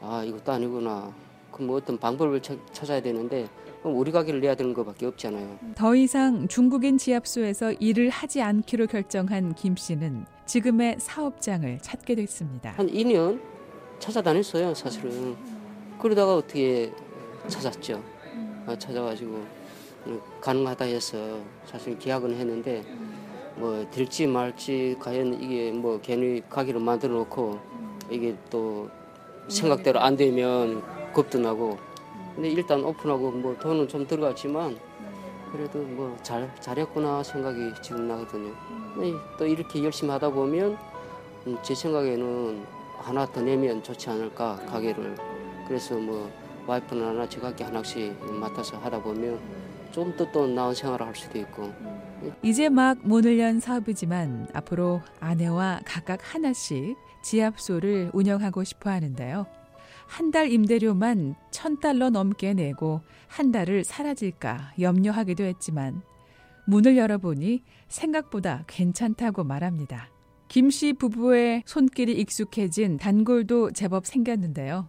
아 0.00 0.24
이것도 0.24 0.52
아니구나. 0.52 1.14
그럼 1.52 1.66
뭐 1.68 1.76
어떤 1.76 1.96
방법을 1.98 2.40
찾- 2.42 2.58
찾아야 2.72 3.00
되는데 3.00 3.48
그럼 3.82 3.98
우리 3.98 4.12
가게를 4.12 4.40
내야 4.40 4.54
되는 4.54 4.72
것밖에 4.72 5.06
없잖아요. 5.06 5.58
더 5.74 5.94
이상 5.96 6.46
중국인 6.46 6.98
지압소에서 6.98 7.72
일을 7.72 8.10
하지 8.10 8.40
않기로 8.40 8.86
결정한 8.86 9.54
김 9.54 9.74
씨는 9.74 10.24
지금의 10.46 10.96
사업장을 10.98 11.78
찾게 11.82 12.14
됐습니다. 12.14 12.70
한 12.76 12.86
2년 12.86 13.40
찾아다녔어요, 13.98 14.74
사실은. 14.74 15.36
그러다가 15.98 16.36
어떻게 16.36 16.92
찾았죠. 17.48 18.02
아, 18.66 18.78
찾아가지고 18.78 19.44
음, 20.06 20.20
가능하다 20.40 20.84
해서 20.84 21.40
사실 21.66 21.98
계약은 21.98 22.34
했는데 22.34 22.84
뭐 23.56 23.84
될지 23.90 24.26
말지 24.26 24.96
과연 25.00 25.34
이게 25.42 25.72
뭐 25.72 26.00
괜히 26.00 26.42
가게를 26.48 26.80
만들어 26.80 27.14
놓고 27.14 27.58
이게 28.10 28.36
또 28.48 28.88
생각대로 29.48 30.00
안 30.00 30.16
되면 30.16 30.82
겁도 31.12 31.38
나고 31.38 31.78
근데 32.34 32.48
일단 32.50 32.82
오픈하고 32.84 33.30
뭐 33.30 33.56
돈은 33.58 33.88
좀 33.88 34.06
들어갔지만 34.06 34.78
그래도 35.52 35.78
뭐 35.80 36.16
잘 36.22 36.50
잘했구나 36.60 37.22
생각이 37.22 37.72
지금 37.82 38.08
나거든요. 38.08 38.52
네, 38.98 39.12
또 39.38 39.46
이렇게 39.46 39.82
열심히 39.84 40.10
하다 40.12 40.30
보면 40.30 40.76
음, 41.46 41.58
제 41.62 41.74
생각에는 41.74 42.64
하나 42.98 43.26
더 43.26 43.40
내면 43.42 43.82
좋지 43.82 44.08
않을까 44.10 44.56
가게를 44.66 45.16
그래서 45.66 45.94
뭐 45.98 46.30
와이프는 46.66 47.04
하나 47.06 47.28
제각기 47.28 47.62
하나씩 47.64 48.14
맡아서 48.40 48.78
하다 48.78 49.02
보면 49.02 49.38
좀 49.92 50.16
더 50.16 50.24
또 50.32 50.46
나은 50.46 50.72
생활을 50.74 51.06
할 51.06 51.14
수도 51.14 51.38
있고 51.38 51.70
이제 52.42 52.68
막 52.70 52.96
문을 53.02 53.38
연 53.38 53.60
사업이지만 53.60 54.48
앞으로 54.54 55.02
아내와 55.20 55.80
각각 55.84 56.20
하나씩 56.34 56.96
지압소를 57.22 58.10
운영하고 58.14 58.64
싶어 58.64 58.88
하는데요. 58.90 59.46
한 60.12 60.30
달 60.30 60.50
임대료만 60.52 61.34
천 61.50 61.80
달러 61.80 62.10
넘게 62.10 62.52
내고 62.54 63.00
한 63.28 63.50
달을 63.50 63.82
사라질까 63.84 64.74
염려하기도 64.80 65.42
했지만 65.44 66.02
문을 66.66 66.96
열어보니 66.98 67.62
생각보다 67.88 68.64
괜찮다고 68.66 69.42
말합니다. 69.44 70.10
김 70.48 70.68
씨 70.70 70.92
부부의 70.92 71.62
손길이 71.64 72.12
익숙해진 72.20 72.98
단골도 72.98 73.70
제법 73.72 74.06
생겼는데요. 74.06 74.88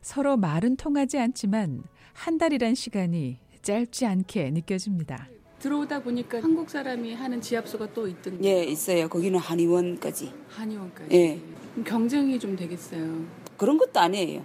서로 0.00 0.36
말은 0.36 0.76
통하지 0.76 1.18
않지만 1.18 1.82
한 2.12 2.38
달이란 2.38 2.76
시간이 2.76 3.38
짧지 3.62 4.06
않게 4.06 4.50
느껴집니다. 4.52 5.28
들어오다 5.58 6.02
보니까 6.02 6.40
한국 6.42 6.70
사람이 6.70 7.14
하는 7.14 7.40
지압소가 7.40 7.92
또 7.92 8.06
있던데 8.08 8.48
예, 8.48 8.64
있어요. 8.64 9.08
거기는 9.08 9.38
한의원까지. 9.38 10.32
한의원까지. 10.48 11.14
예. 11.16 11.40
경쟁이 11.84 12.38
좀 12.38 12.54
되겠어요. 12.56 13.41
그런 13.56 13.78
것도 13.78 14.00
아니에요. 14.00 14.42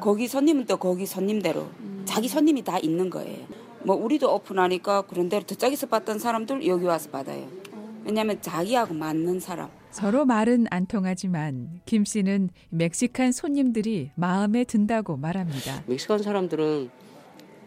거기 0.00 0.26
손님은 0.26 0.66
또 0.66 0.76
거기 0.76 1.06
손님대로 1.06 1.68
자기 2.04 2.28
손님이 2.28 2.62
다 2.62 2.78
있는 2.78 3.10
거예요. 3.10 3.46
뭐 3.82 3.96
우리도 3.96 4.34
오픈하니까 4.34 5.02
그런 5.02 5.28
대로 5.28 5.44
저쪽에서 5.44 5.86
받던 5.86 6.18
사람들 6.18 6.66
여기 6.66 6.84
와서 6.84 7.10
받아요. 7.10 7.48
왜냐하면 8.04 8.40
자기하고 8.40 8.94
맞는 8.94 9.40
사람. 9.40 9.68
서로 9.90 10.24
말은 10.24 10.66
안 10.70 10.86
통하지만 10.86 11.80
김 11.84 12.04
씨는 12.04 12.50
멕시칸 12.70 13.32
손님들이 13.32 14.10
마음에 14.14 14.64
든다고 14.64 15.16
말합니다. 15.16 15.82
멕시칸 15.86 16.22
사람들은 16.22 16.90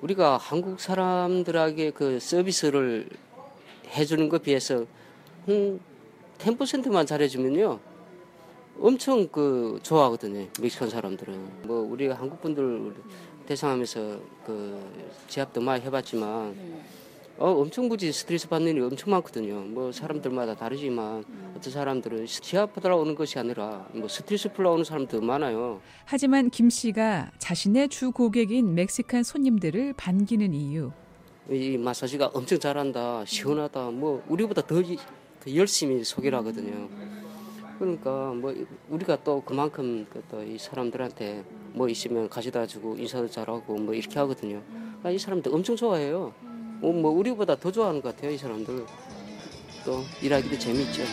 우리가 0.02 0.38
한국 0.38 0.80
사람들에게 0.80 1.92
그 1.92 2.20
서비스를 2.20 3.10
해주는 3.96 4.28
것 4.30 4.44
비해서 4.44 4.86
한 5.46 5.80
10%만 6.40 7.06
잘해주면요 7.06 7.80
엄청 8.80 9.28
그 9.28 9.80
좋아하거든요 9.84 10.48
멕시칸 10.60 10.90
사람들은. 10.90 11.64
뭐 11.64 11.82
우리가 11.82 12.16
한국 12.16 12.42
분들 12.42 12.94
대상하면서 13.46 14.20
그 14.46 14.82
제압도 15.28 15.62
많이 15.62 15.84
해봤지만 15.84 16.56
어 17.38 17.50
엄청 17.50 17.90
굳이 17.90 18.12
스트레스 18.12 18.48
받는 18.48 18.74
일이 18.74 18.82
엄청 18.82 19.12
많거든요. 19.12 19.62
뭐 19.62 19.92
사람들마다 19.92 20.56
다르지만 20.56 21.24
어떤 21.56 21.74
사람들은 21.74 22.26
제압하러 22.28 22.98
오는 22.98 23.16
것이 23.16 23.40
아니라 23.40 23.88
뭐 23.94 24.08
스트레스 24.08 24.52
풀러 24.52 24.72
오는 24.72 24.84
사람도 24.84 25.22
많아요. 25.22 25.82
하지만 26.06 26.50
김 26.50 26.70
씨가 26.70 27.32
자신의 27.40 27.90
주 27.90 28.12
고객인 28.12 28.76
멕시칸 28.76 29.24
손님들을 29.24 29.94
반기는 29.94 30.54
이유. 30.54 30.92
이 31.50 31.78
마사지가 31.78 32.32
엄청 32.34 32.58
잘한다, 32.58 33.26
시원하다, 33.26 33.92
뭐 33.92 34.24
우리보다 34.30 34.62
더 34.66 34.82
열심히 35.54 36.04
소개를 36.04 36.38
하거든요. 36.40 36.88
그러니까 37.80 38.34
뭐 38.34 38.54
우리가 38.90 39.24
또 39.24 39.42
그만큼 39.42 40.06
그또이 40.12 40.58
사람들한테 40.58 41.44
뭐 41.74 41.90
있으면 41.90 42.30
가져다 42.30 42.66
주고 42.68 42.96
인사도 42.98 43.30
잘하고 43.30 43.76
뭐 43.78 43.94
이렇게 43.94 44.20
하거든요. 44.20 44.62
그러니까 44.70 45.12
이 45.12 45.18
사람들 45.20 45.54
엄청 45.54 45.76
좋아해요. 45.76 46.34
어, 46.82 46.92
뭐 46.92 47.12
우리보다 47.12 47.56
더 47.60 47.72
좋아하는 47.72 48.02
것 48.02 48.16
같아요, 48.16 48.32
이 48.32 48.38
사람들. 48.38 48.86
또 49.86 50.02
일하기도 50.22 50.58
재밌죠. 50.60 51.04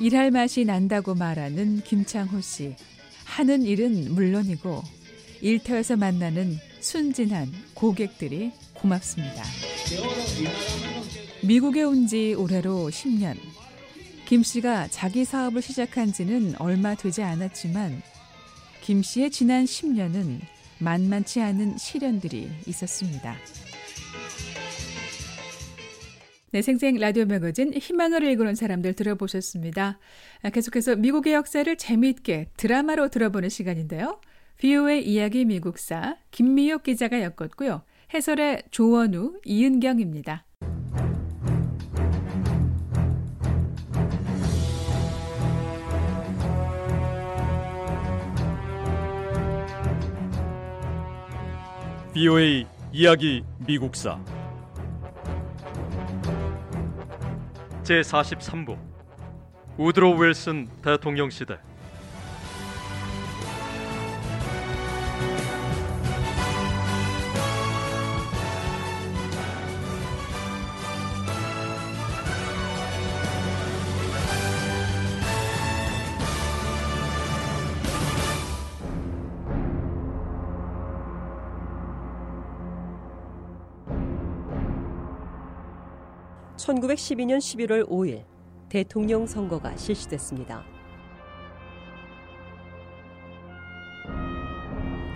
일할 0.00 0.30
맛이 0.30 0.64
난다고 0.64 1.14
말하는 1.14 1.80
김창호 1.82 2.40
씨. 2.40 2.74
하는 3.24 3.62
일은 3.62 4.14
물론이고 4.14 4.82
일터에서 5.42 5.96
만나는 5.96 6.56
순진한 6.80 7.52
고객들이 7.74 8.52
고맙습니다. 8.74 9.42
미국에 11.44 11.82
온 11.82 12.06
지 12.06 12.34
올해로 12.34 12.88
10년. 12.90 13.36
김 14.28 14.42
씨가 14.42 14.88
자기 14.88 15.24
사업을 15.24 15.62
시작한 15.62 16.12
지는 16.12 16.52
얼마 16.58 16.94
되지 16.94 17.22
않았지만 17.22 18.02
김 18.82 19.00
씨의 19.00 19.30
지난 19.30 19.64
10년은 19.64 20.40
만만치 20.80 21.40
않은 21.40 21.78
시련들이 21.78 22.50
있었습니다. 22.66 23.34
네, 26.50 26.60
생생 26.60 26.96
라디오 27.00 27.24
매거진 27.24 27.72
희망을 27.72 28.22
일구는 28.22 28.54
사람들 28.54 28.92
들어보셨습니다. 28.92 29.98
아, 30.42 30.50
계속해서 30.50 30.96
미국의 30.96 31.32
역사를 31.32 31.74
재미있게 31.74 32.50
드라마로 32.58 33.08
들어보는 33.08 33.48
시간인데요. 33.48 34.20
VOA 34.58 35.04
이야기 35.04 35.46
미국사 35.46 36.18
김미옥 36.32 36.82
기자가 36.82 37.22
엮었고요. 37.22 37.82
해설의 38.12 38.64
조원우, 38.72 39.40
이은경입니다. 39.46 40.44
BOA 52.18 52.66
이야기 52.92 53.44
미국사. 53.64 54.18
제 57.84 58.00
43부. 58.00 58.76
우드로 59.76 60.16
윌슨 60.16 60.66
대통령 60.82 61.30
시대 61.30 61.58
(1912년 86.68 87.38
11월 87.38 87.88
5일) 87.88 88.24
대통령 88.68 89.26
선거가 89.26 89.74
실시됐습니다. 89.78 90.62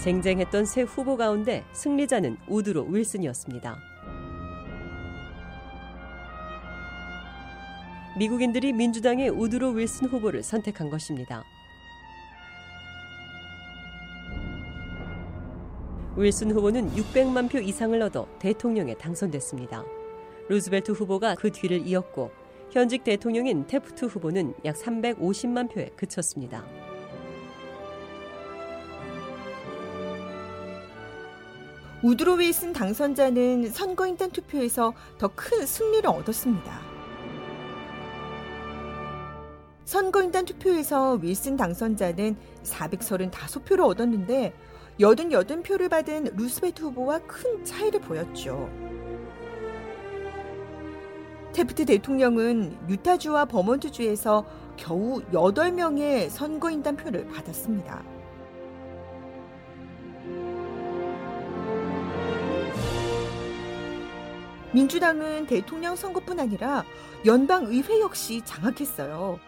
쟁쟁했던 0.01 0.65
새 0.65 0.81
후보 0.81 1.19
가운데 1.19 1.63
승리자는 1.73 2.39
우드로 2.49 2.85
윌슨이었습니다. 2.85 3.79
미국인들이 8.19 8.73
민주당의 8.73 9.29
우드로 9.29 9.73
윌슨 9.73 10.09
후보를 10.09 10.43
선택한 10.43 10.89
것입니다. 10.89 11.45
윌슨 16.17 16.51
후보는 16.51 16.95
600만 16.95 17.51
표 17.51 17.59
이상을 17.59 18.01
얻어 18.01 18.27
대통령에 18.39 18.95
당선됐습니다. 18.95 20.02
루즈벨트 20.53 20.93
후보가 20.93 21.37
그 21.37 21.51
뒤를 21.51 21.87
이었고 21.87 22.31
현직 22.71 23.05
대통령인 23.05 23.67
테프트 23.67 24.05
후보는 24.05 24.53
약 24.67 24.77
350만 24.77 25.73
표에 25.73 25.87
그쳤습니다. 25.97 26.63
우드로 32.03 32.35
윌슨 32.35 32.75
당선자는 32.75 33.71
선거인단 33.71 34.31
투표에서 34.31 34.93
더 35.17 35.29
큰 35.29 35.65
승리를 35.65 36.07
얻었습니다. 36.07 36.81
선거인단 39.87 40.45
투표에서 40.45 41.15
윌슨 41.23 41.57
당선자는 41.57 42.37
435표를 42.65 43.87
얻었는데 43.87 44.53
88표를 44.99 45.89
받은 45.89 46.37
루스베트 46.37 46.83
후보와 46.83 47.21
큰 47.21 47.65
차이를 47.65 48.01
보였죠. 48.01 48.69
테프트 51.53 51.85
대통령은 51.85 52.89
유타주와 52.89 53.45
버몬트주에서 53.45 54.45
겨우 54.77 55.21
8명의 55.33 56.31
선거인단 56.31 56.97
표를 56.97 57.27
받았습니다. 57.29 58.03
민주당은 64.73 65.47
대통령 65.47 65.95
선거뿐 65.95 66.41
아니라 66.41 66.85
연방의회 67.27 68.01
역시 68.01 68.41
장악했어요. 68.47 69.39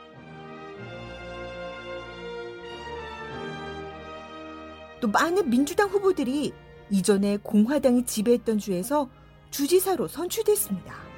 또 5.00 5.08
많은 5.08 5.48
민주당 5.48 5.88
후보들이 5.88 6.52
이전에 6.90 7.38
공화당이 7.38 8.04
지배했던 8.04 8.58
주에서 8.58 9.08
주지사로 9.50 10.08
선출됐습니다. 10.08 11.13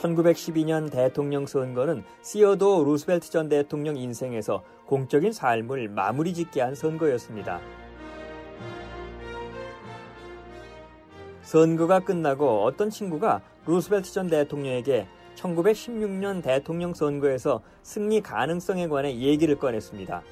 (1912년) 0.00 0.90
대통령 0.90 1.46
선거는 1.46 2.02
시어도 2.22 2.84
루스벨트 2.84 3.30
전 3.30 3.48
대통령 3.48 3.96
인생에서 3.96 4.62
공적인 4.86 5.32
삶을 5.32 5.88
마무리 5.88 6.32
짓게 6.32 6.62
한 6.62 6.74
선거였습니다. 6.74 7.60
선거가 11.42 12.00
끝나고 12.00 12.64
어떤 12.64 12.88
친구가 12.90 13.42
루스벨트 13.66 14.10
전 14.12 14.28
대통령에게 14.28 15.06
1916년 15.34 16.42
대통령 16.42 16.94
선거에서 16.94 17.62
승리 17.82 18.20
가능성에 18.20 18.88
관해 18.88 19.14
얘기를 19.16 19.56
꺼냈습니다. 19.56 20.22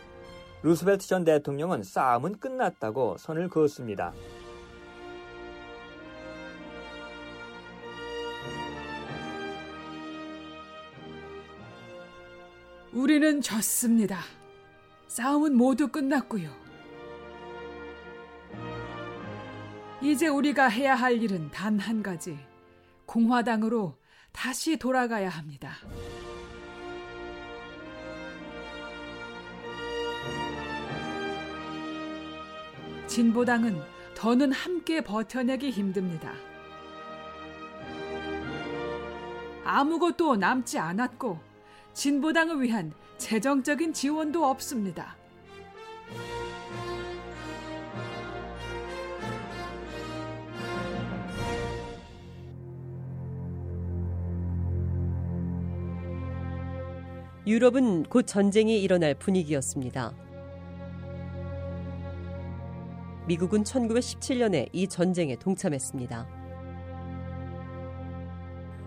루스벨트 0.63 1.07
전 1.07 1.25
대통령은 1.25 1.83
싸움은 1.83 2.39
끝났다고 2.41 3.17
선을 3.19 3.49
그었습니다. 3.49 4.13
우리는 12.99 13.41
졌습니다. 13.41 14.19
싸움은 15.07 15.55
모두 15.57 15.87
끝났고요. 15.87 16.51
이제 20.03 20.27
우리가 20.27 20.67
해야 20.67 20.97
할 20.97 21.23
일은 21.23 21.49
단 21.53 21.79
한 21.79 22.03
가지. 22.03 22.37
공화당으로 23.07 23.97
다시 24.33 24.77
돌아가야 24.79 25.29
합니다. 25.29 25.77
진보당은 33.07 33.81
더는 34.17 34.51
함께 34.51 35.03
버텨내기 35.03 35.71
힘듭니다. 35.71 36.33
아무것도 39.63 40.35
남지 40.35 40.81
않았고 40.81 41.48
진보당을 41.99 42.63
위한 42.63 42.93
재정적인 43.17 43.93
지원도 43.93 44.45
없습니다. 44.45 45.17
유럽은 57.45 58.05
곧 58.05 58.29
전쟁이 58.29 58.81
일어날 58.81 59.17
분위기였습니다. 59.17 60.15
미국은 63.27 63.65
1917년에 63.65 64.69
이 64.73 64.87
전쟁에 64.87 65.35
동참했습니다. 65.35 66.29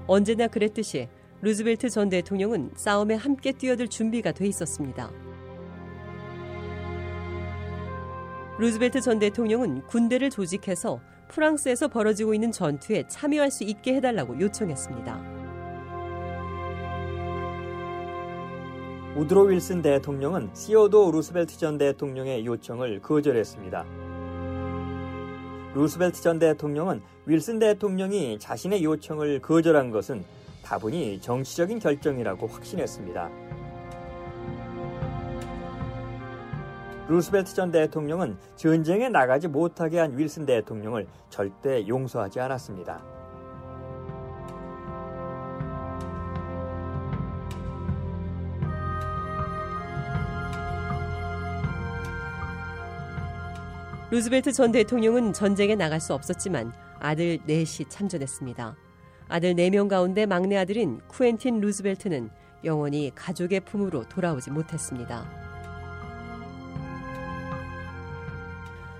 언제나 0.08 0.48
그랬듯이 0.48 1.10
루즈벨트 1.44 1.90
전 1.90 2.08
대통령은 2.10 2.70
싸움에 2.76 3.16
함께 3.16 3.52
뛰어들 3.52 3.88
준비가 3.88 4.32
돼 4.32 4.46
있었습니다. 4.46 5.12
루즈벨트 8.60 9.02
전 9.02 9.18
대통령은 9.18 9.88
군대를 9.88 10.30
조직해서 10.30 11.02
프랑스에서 11.30 11.88
벌어지고 11.88 12.36
있는 12.36 12.52
전투에 12.52 13.08
참여할 13.08 13.50
수 13.50 13.64
있게 13.64 13.96
해달라고 13.96 14.40
요청했습니다. 14.40 15.42
우드로 19.16 19.46
윌슨 19.46 19.82
대통령은 19.82 20.52
시어도 20.54 21.12
루스벨트 21.12 21.58
전 21.58 21.80
대통령의 21.80 22.46
요청을 22.46 23.02
거절했습니다. 23.02 23.86
루스벨트 25.74 26.22
전 26.22 26.38
대통령은 26.38 27.02
윌슨 27.26 27.58
대통령이 27.58 28.38
자신의 28.38 28.84
요청을 28.84 29.42
거절한 29.42 29.90
것은 29.90 30.24
다분히 30.64 31.20
정치적인 31.22 31.80
결정이라고 31.80 32.48
확신했습니다. 32.48 33.30
루스벨트 37.08 37.54
전 37.54 37.72
대통령은 37.72 38.38
전쟁에 38.56 39.10
나가지 39.10 39.48
못하게 39.48 40.00
한 40.00 40.18
윌슨 40.18 40.46
대통령을 40.46 41.08
절대 41.30 41.86
용서하지 41.88 42.40
않았습니다. 42.40 43.02
루즈벨트 54.12 54.52
전 54.52 54.74
대통령은 54.74 55.32
전쟁에 55.32 55.76
나갈 55.76 56.02
수 56.02 56.14
없었지만 56.14 56.74
아들 57.00 57.40
넷이 57.46 57.88
참전했습니다. 57.88 58.76
아들 59.32 59.56
4명 59.56 59.88
가운데 59.88 60.26
막내 60.26 60.58
아들인 60.58 61.00
쿠엔틴 61.08 61.62
루즈벨트는 61.62 62.30
영원히 62.66 63.14
가족의 63.16 63.62
품으로 63.62 64.04
돌아오지 64.10 64.52
못했습니다. 64.52 65.26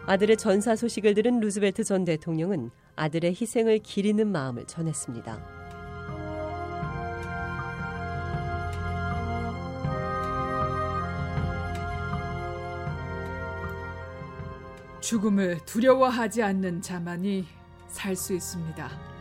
아들의 0.06 0.38
전사 0.38 0.78
소식을 0.78 1.16
들은 1.16 1.42
루즈벨트 1.42 1.84
전 1.84 2.06
대통령은 2.06 2.72
아들의 2.96 3.32
희생을 3.32 3.80
기리는 3.80 4.26
마음을 4.26 4.66
전했습니다. 4.68 5.38
죽음을 15.02 15.58
두려워하지 15.66 16.42
않는 16.42 16.82
자만이 16.82 17.46
살 17.90 18.16
수 18.16 18.34
있습니다. 18.34 19.21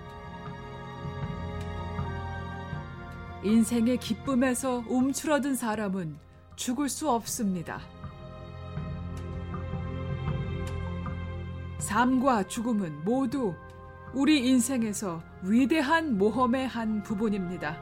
인생의 3.43 3.99
기쁨에서 3.99 4.85
움츠러든 4.89 5.55
사람은 5.55 6.17
죽을 6.57 6.89
수 6.89 7.11
없습니다. 7.11 7.81
삶과 11.79 12.47
죽음은 12.49 13.05
모두 13.05 13.55
우리 14.13 14.47
인생에서 14.47 15.23
위대한 15.43 16.19
모험의 16.19 16.69
한 16.69 17.03
부분입니다. 17.03 17.81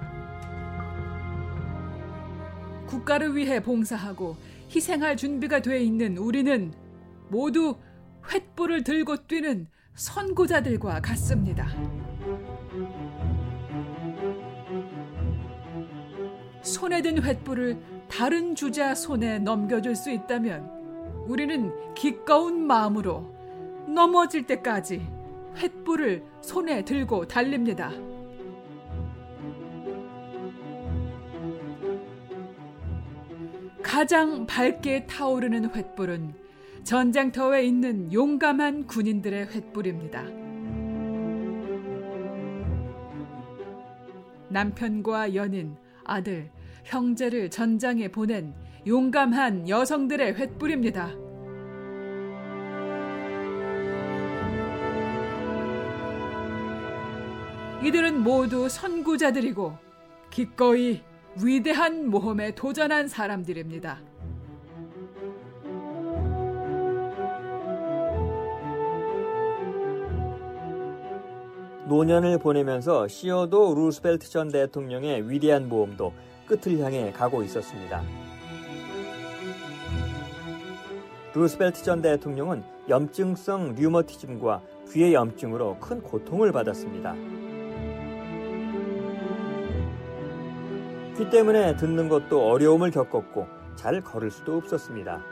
국가를 2.87 3.35
위해 3.37 3.61
봉사하고 3.61 4.37
희생할 4.75 5.17
준비가 5.17 5.61
돼 5.61 5.83
있는 5.83 6.17
우리는 6.17 6.73
모두 7.29 7.77
횃불을 8.23 8.85
들고 8.85 9.27
뛰는 9.27 9.67
선구자들과 9.95 11.01
같습니다. 11.01 11.69
손에 16.69 17.01
든 17.01 17.17
횃불을 17.17 17.79
다른 18.09 18.55
주자 18.55 18.95
손에 18.95 19.39
넘겨줄 19.39 19.97
수 19.97 20.11
있다면 20.11 21.25
우리는 21.27 21.73
기꺼운 21.95 22.67
마음으로 22.67 23.25
넘어질 23.87 24.47
때까지 24.47 25.07
횃불을 25.57 26.23
손에 26.43 26.85
들고 26.85 27.27
달립니다. 27.27 27.91
가장 33.83 34.47
밝게 34.47 35.07
타오르는 35.07 35.71
횃불은 35.71 36.35
전장터에 36.85 37.65
있는 37.65 38.13
용감한 38.13 38.87
군인들의 38.87 39.47
횃불입니다. 39.47 40.49
남편과 44.51 45.35
연인, 45.35 45.77
아들, 46.05 46.51
형제를 46.89 47.51
전장에 47.51 48.09
보낸 48.09 48.55
용감한 48.87 49.69
여성들의 49.69 50.35
횃불입니다. 50.35 51.29
이들은 57.85 58.23
모두 58.23 58.69
선구자들이고 58.69 59.77
기꺼이 60.31 61.03
위대한 61.43 62.09
모험에 62.09 62.55
도전한 62.55 63.07
사람들입니다. 63.07 64.01
노년을 71.87 72.39
보내면서 72.39 73.09
시어도 73.09 73.75
루스벨트 73.75 74.29
전 74.29 74.49
대통령의 74.49 75.31
위대한 75.31 75.69
모험도 75.69 76.13
끝을 76.49 76.79
향해 76.81 77.13
가고 77.13 77.43
있었습니다. 77.43 78.03
루스벨트 81.35 81.85
전 81.85 82.03
대통령은 82.03 82.65
염증성 82.89 83.75
류머티즘과 83.77 84.63
귀의 84.91 85.15
염증으로 85.15 85.77
큰 85.79 86.03
고통을 86.03 86.51
받았습니다. 86.51 87.15
귀 91.19 91.29
때문에 91.31 91.77
듣는 91.77 92.09
것도 92.09 92.49
어려움을 92.49 92.91
겪었고 92.91 93.47
잘 93.77 94.01
걸을 94.01 94.31
수도 94.31 94.57
없었습니다. 94.57 95.23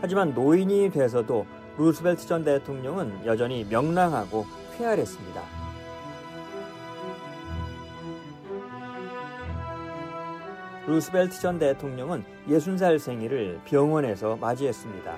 하지만 0.00 0.34
노인이 0.34 0.90
돼서도 0.90 1.46
루스벨트 1.78 2.26
전 2.26 2.42
대통령은 2.42 3.26
여전히 3.26 3.64
명랑하고 3.64 4.46
쾌활했습니다. 4.78 5.42
루스벨트 10.86 11.40
전 11.40 11.58
대통령은 11.58 12.24
60살 12.48 12.98
생일을 12.98 13.60
병원에서 13.64 14.36
맞이했습니다. 14.36 15.16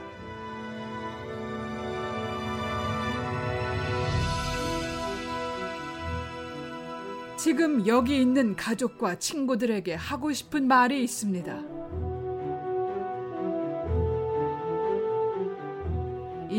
지금 7.36 7.86
여기 7.86 8.20
있는 8.20 8.56
가족과 8.56 9.16
친구들에게 9.16 9.94
하고 9.94 10.32
싶은 10.32 10.66
말이 10.66 11.04
있습니다. 11.04 11.77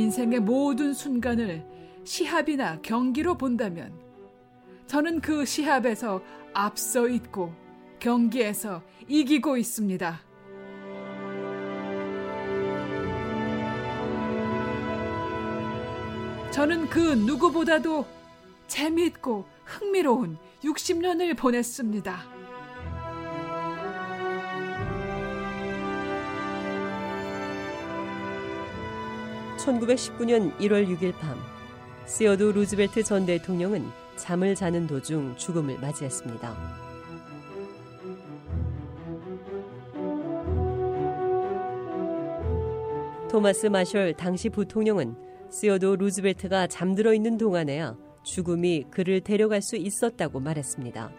인생의 0.10 0.40
모든 0.40 0.92
순간을 0.92 1.64
시합이나 2.04 2.82
경기로 2.82 3.38
본다면 3.38 3.94
저는 4.88 5.22
그 5.22 5.46
시합에서 5.46 6.24
앞서 6.52 7.08
있고 7.08 7.54
경기에서 8.00 8.82
이기고 9.08 9.58
있습니다. 9.58 10.20
저는 16.50 16.90
그 16.90 17.14
누구보다도 17.14 18.08
재미있고 18.66 19.46
흥미로운 19.64 20.40
60년을 20.64 21.38
보냈습니다. 21.38 22.39
(1919년 29.60 30.58
1월 30.58 30.88
6일) 30.88 31.14
밤 31.20 31.38
시어도 32.06 32.52
루즈벨트 32.52 33.04
전 33.04 33.26
대통령은 33.26 33.86
잠을 34.16 34.56
자는 34.56 34.88
도중 34.88 35.36
죽음을 35.36 35.80
맞이했습니다. 35.80 36.56
토마스 43.30 43.68
마셜 43.68 44.14
당시 44.14 44.50
부통령은 44.50 45.16
시어도 45.52 45.96
루즈벨트가 45.96 46.68
잠들어 46.68 47.14
있는 47.14 47.38
동안에야 47.38 47.98
죽음이 48.24 48.86
그를 48.90 49.22
데려갈 49.22 49.62
수 49.62 49.76
있었다고 49.76 50.40
말했습니다. 50.40 51.12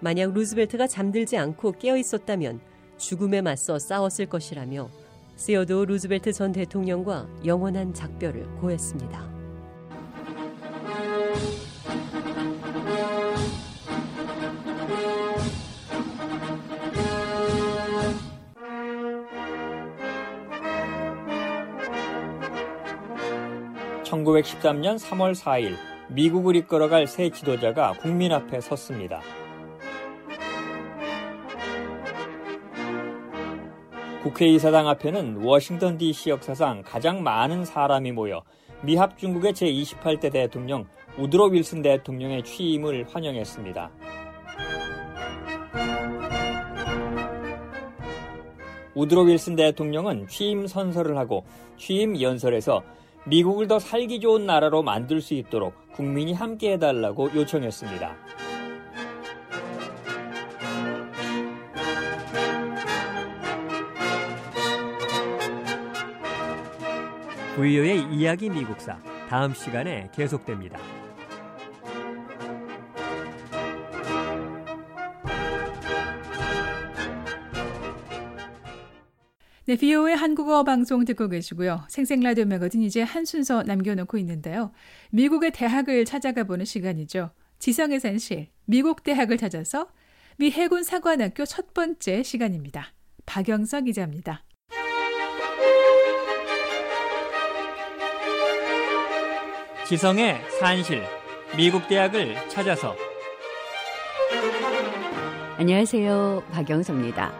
만약 0.00 0.32
루즈벨트가 0.32 0.86
잠들지 0.86 1.36
않고 1.36 1.72
깨어 1.72 1.96
있었다면 1.96 2.60
죽음에 2.96 3.40
맞서 3.40 3.78
싸웠을 3.78 4.26
것이라며 4.26 4.88
시어도 5.36 5.84
루즈벨트 5.84 6.32
전 6.32 6.52
대통령과 6.52 7.26
영원한 7.44 7.92
작별을 7.92 8.46
고했습니다. 8.60 9.34
(1913년 24.04 24.96
3월 24.98 25.34
4일) 25.34 25.74
미국을 26.08 26.54
이끌어갈 26.56 27.06
새 27.06 27.30
지도자가 27.30 27.94
국민 27.94 28.30
앞에 28.32 28.60
섰습니다. 28.60 29.20
국회의사당 34.24 34.88
앞에는 34.88 35.44
워싱턴 35.44 35.98
DC 35.98 36.30
역사상 36.30 36.82
가장 36.82 37.22
많은 37.22 37.66
사람이 37.66 38.12
모여 38.12 38.42
미합 38.80 39.18
중국의 39.18 39.52
제28대 39.52 40.32
대통령 40.32 40.86
우드로 41.18 41.48
윌슨 41.48 41.82
대통령의 41.82 42.42
취임을 42.42 43.04
환영했습니다. 43.12 43.90
우드로 48.94 49.24
윌슨 49.24 49.56
대통령은 49.56 50.26
취임 50.26 50.66
선서를 50.66 51.18
하고 51.18 51.44
취임 51.76 52.18
연설에서 52.18 52.82
미국을 53.26 53.68
더 53.68 53.78
살기 53.78 54.20
좋은 54.20 54.46
나라로 54.46 54.82
만들 54.82 55.20
수 55.20 55.34
있도록 55.34 55.74
국민이 55.92 56.32
함께 56.32 56.72
해달라고 56.72 57.28
요청했습니다. 57.34 58.43
부이오의 67.54 68.12
이야기 68.12 68.50
미국사 68.50 68.98
다음 69.28 69.54
시간에 69.54 70.10
계속됩니다. 70.12 70.76
네, 79.66 79.76
비오의 79.76 80.16
한국어 80.16 80.64
방송 80.64 81.04
듣고 81.04 81.28
계시고요. 81.28 81.84
생생라디오 81.88 82.44
매거진 82.44 82.82
이제 82.82 83.02
한 83.02 83.24
순서 83.24 83.62
남겨놓고 83.62 84.18
있는데요. 84.18 84.72
미국의 85.10 85.52
대학을 85.52 86.04
찾아가 86.04 86.42
보는 86.42 86.64
시간이죠. 86.64 87.30
지성의 87.60 88.00
산실, 88.00 88.48
미국 88.64 89.04
대학을 89.04 89.38
찾아서 89.38 89.88
미 90.38 90.50
해군 90.50 90.82
사관학교 90.82 91.44
첫 91.44 91.72
번째 91.72 92.24
시간입니다. 92.24 92.92
박영석 93.26 93.84
기자입니다. 93.84 94.43
지성의 99.86 100.40
산실, 100.58 101.02
미국 101.58 101.86
대학을 101.88 102.36
찾아서 102.48 102.96
안녕하세요. 105.58 106.42
박영서입니다. 106.50 107.30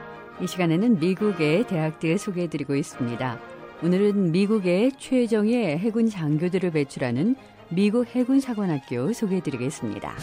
이 0.43 0.47
시간에는 0.47 1.01
미국의 1.01 1.67
대학들 1.67 2.19
소개해드리고 2.19 2.75
있습니다. 2.77 3.39
오늘은 3.83 4.33
미국의 4.33 4.93
최정예 4.99 5.79
해군 5.79 6.11
장교들을 6.11 6.71
배출하는 6.71 7.35
미국 7.71 8.15
해군사관학교 8.15 9.15
소개해드리겠습니다. 9.15 10.15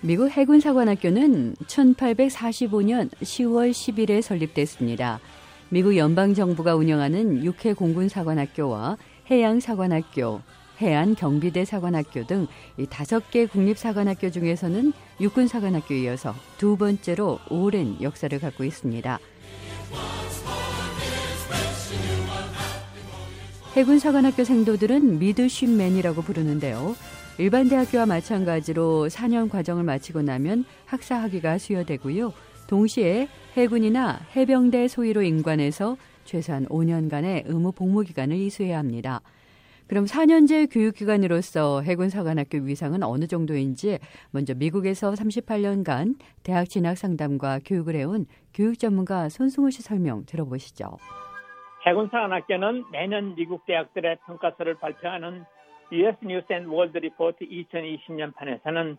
미국 0.00 0.30
해군사관학교는 0.30 1.56
1845년 1.66 3.10
10월 3.20 3.72
10일에 3.72 4.22
설립됐습니다. 4.22 5.18
미국 5.70 5.96
연방정부가 5.96 6.76
운영하는 6.76 7.44
육해 7.44 7.74
공군사관학교와 7.74 8.96
해양사관학교, 9.28 10.40
해안 10.80 11.16
경비대 11.16 11.64
사관학교 11.64 12.24
등 12.28 12.46
다섯 12.88 13.28
개 13.32 13.46
국립사관학교 13.46 14.30
중에서는 14.30 14.92
육군사관학교에 15.20 16.02
이어서 16.02 16.32
두 16.58 16.76
번째로 16.76 17.40
오랜 17.50 18.00
역사를 18.00 18.38
갖고 18.38 18.62
있습니다. 18.62 19.18
해군사관학교 23.74 24.44
생도들은 24.44 25.18
미드쉽맨이라고 25.18 26.22
부르는데요. 26.22 26.94
일반 27.40 27.68
대학교와 27.68 28.04
마찬가지로 28.06 29.06
4년 29.06 29.48
과정을 29.48 29.84
마치고 29.84 30.22
나면 30.22 30.64
학사 30.86 31.22
학위가 31.22 31.58
수여되고요. 31.58 32.32
동시에 32.68 33.28
해군이나 33.56 34.18
해병대 34.34 34.88
소위로 34.88 35.22
임관해서 35.22 35.96
최소한 36.24 36.66
5년간의 36.66 37.44
의무 37.46 37.70
복무 37.70 38.02
기간을 38.02 38.36
이수해야 38.36 38.78
합니다. 38.78 39.20
그럼 39.86 40.04
4년제 40.04 40.72
교육기관으로서 40.72 41.82
해군사관학교 41.82 42.58
위상은 42.58 43.04
어느 43.04 43.28
정도인지 43.28 44.00
먼저 44.32 44.52
미국에서 44.54 45.12
38년간 45.12 46.16
대학 46.42 46.68
진학 46.68 46.98
상담과 46.98 47.60
교육을 47.64 47.94
해온 47.94 48.26
교육 48.52 48.80
전문가 48.80 49.28
손승우 49.28 49.70
씨 49.70 49.82
설명 49.82 50.26
들어보시죠. 50.26 50.96
해군사관학교는 51.86 52.86
매년 52.90 53.36
미국 53.36 53.64
대학들의 53.64 54.18
평가서를 54.26 54.80
발표하는 54.80 55.44
US 55.92 56.16
News 56.22 56.46
and 56.52 56.68
World 56.70 56.96
Report 56.96 57.36
2020년 57.40 58.34
판에서는 58.34 58.96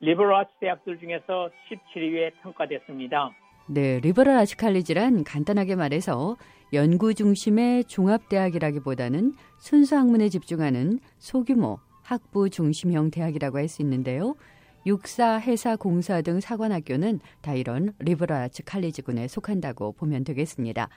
liberal 0.00 0.34
arts 0.34 0.50
대학들 0.60 0.98
중에서 0.98 1.50
17위에 1.68 2.32
평가됐습니다. 2.42 3.30
네, 3.68 4.00
리버럴 4.00 4.34
아츠 4.36 4.56
칼리지란 4.56 5.24
간단하게 5.24 5.76
말해서 5.76 6.36
연구 6.72 7.14
중심의 7.14 7.84
종합대학이라기보다는 7.84 9.34
순수 9.58 9.96
학문에 9.96 10.28
집중하는 10.28 10.98
소규모 11.18 11.78
학부 12.02 12.50
중심형 12.50 13.10
대학이라고 13.10 13.58
할 13.58 13.68
수 13.68 13.82
있는데요. 13.82 14.34
육사, 14.84 15.36
해사, 15.36 15.76
공사 15.76 16.22
등 16.22 16.40
사관학교는 16.40 17.20
다 17.40 17.54
이런 17.54 17.92
리버럴 18.00 18.36
아츠 18.36 18.64
칼리지군에 18.64 19.28
속한다고 19.28 19.92
보면 19.92 20.24
되겠습니다. 20.24 20.88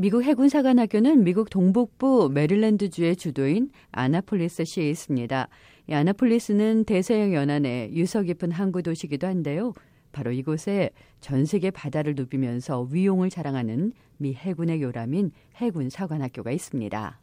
미국 0.00 0.22
해군사관학교는 0.22 1.24
미국 1.24 1.50
동북부 1.50 2.30
메릴랜드주의 2.32 3.16
주도인 3.16 3.70
아나폴리스시에 3.90 4.88
있습니다. 4.88 5.48
이 5.88 5.92
아나폴리스는 5.92 6.84
대서양 6.84 7.34
연안의 7.34 7.96
유서 7.96 8.22
깊은 8.22 8.52
항구 8.52 8.84
도시기도 8.84 9.26
한데요. 9.26 9.72
바로 10.12 10.30
이곳에 10.30 10.90
전 11.18 11.44
세계 11.46 11.72
바다를 11.72 12.14
누비면서 12.16 12.86
위용을 12.92 13.28
자랑하는 13.28 13.90
미 14.20 14.34
해군의 14.34 14.82
요람인 14.82 15.32
해군사관학교가 15.56 16.52
있습니다. 16.52 17.18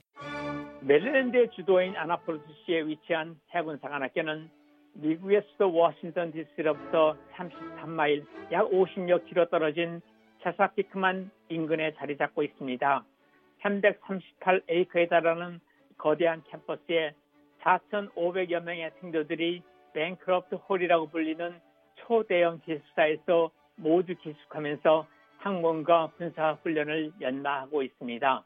메릴랜드의 0.82 1.52
주도인 1.56 1.96
아나폴리스시에 1.96 2.88
위치한 2.88 3.38
해군사관학교는 3.52 4.50
미국의 4.96 5.44
수도 5.52 5.74
워싱턴 5.74 6.34
디스로부터 6.34 7.16
33마일 7.38 8.26
약 8.52 8.70
50여 8.70 9.26
킬로 9.28 9.48
떨어진 9.48 10.02
체사피크만 10.46 11.32
인근에 11.50 11.94
자리 11.96 12.18
잡고 12.18 12.44
있습니다. 12.44 13.04
338에이크에 13.64 15.10
달하는 15.10 15.60
거대한 15.98 16.44
캠퍼스에 16.50 17.14
4,500여 17.62 18.62
명의 18.62 18.92
생도들이 19.02 19.64
뱅크럽트 19.94 20.56
홀이라고 20.56 21.10
불리는 21.10 21.60
초대형 21.96 22.62
기숙사에서 22.66 23.50
모두 23.76 24.14
기숙하면서 24.16 25.08
항공과 25.38 26.12
군사 26.18 26.54
훈련을 26.62 27.14
연마하고 27.22 27.82
있습니다. 27.82 28.44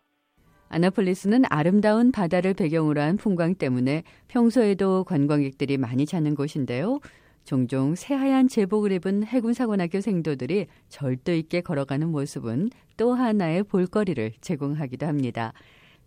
아나폴리스는 0.70 1.43
아름다운 1.50 2.12
바다를 2.12 2.54
배경으로 2.54 3.02
한 3.02 3.18
풍광 3.18 3.56
때문에 3.56 4.04
평소에도 4.28 5.04
관광객들이 5.04 5.78
많이 5.78 6.06
찾는 6.06 6.36
곳인데요. 6.36 7.00
종종 7.43 7.95
새하얀 7.95 8.47
제복을 8.47 8.91
입은 8.93 9.23
해군사관학교 9.23 10.01
생도들이 10.01 10.67
절도 10.89 11.33
있게 11.33 11.61
걸어가는 11.61 12.09
모습은 12.09 12.69
또 12.97 13.13
하나의 13.13 13.63
볼거리를 13.63 14.33
제공하기도 14.41 15.05
합니다. 15.05 15.53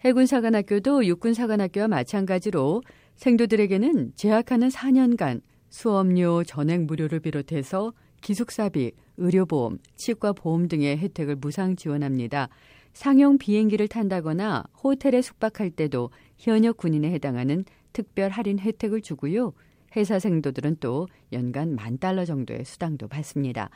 해군사관학교도 0.04 1.06
육군사관학교와 1.06 1.88
마찬가지로 1.88 2.82
생도들에게는 3.16 4.12
재학하는 4.16 4.68
4년간 4.68 5.42
수업료, 5.68 6.44
전액 6.44 6.82
무료를 6.82 7.20
비롯해서 7.20 7.92
기숙사비, 8.20 8.92
의료보험, 9.16 9.78
치과보험 9.96 10.68
등의 10.68 10.98
혜택을 10.98 11.36
무상 11.36 11.76
지원합니다. 11.76 12.48
상용 12.92 13.38
비행기를 13.38 13.88
탄다거나 13.88 14.64
호텔에 14.82 15.22
숙박할 15.22 15.70
때도 15.70 16.10
현역 16.36 16.76
군인에 16.76 17.10
해당하는 17.10 17.64
특별 17.92 18.30
할인 18.30 18.58
혜택을 18.58 19.00
주고요. 19.00 19.52
회사 19.96 20.18
생도들은 20.18 20.76
또 20.80 21.06
연간 21.32 21.74
만 21.74 21.98
달러 21.98 22.24
정도의 22.24 22.64
수당도 22.64 23.08
받습니다. 23.08 23.70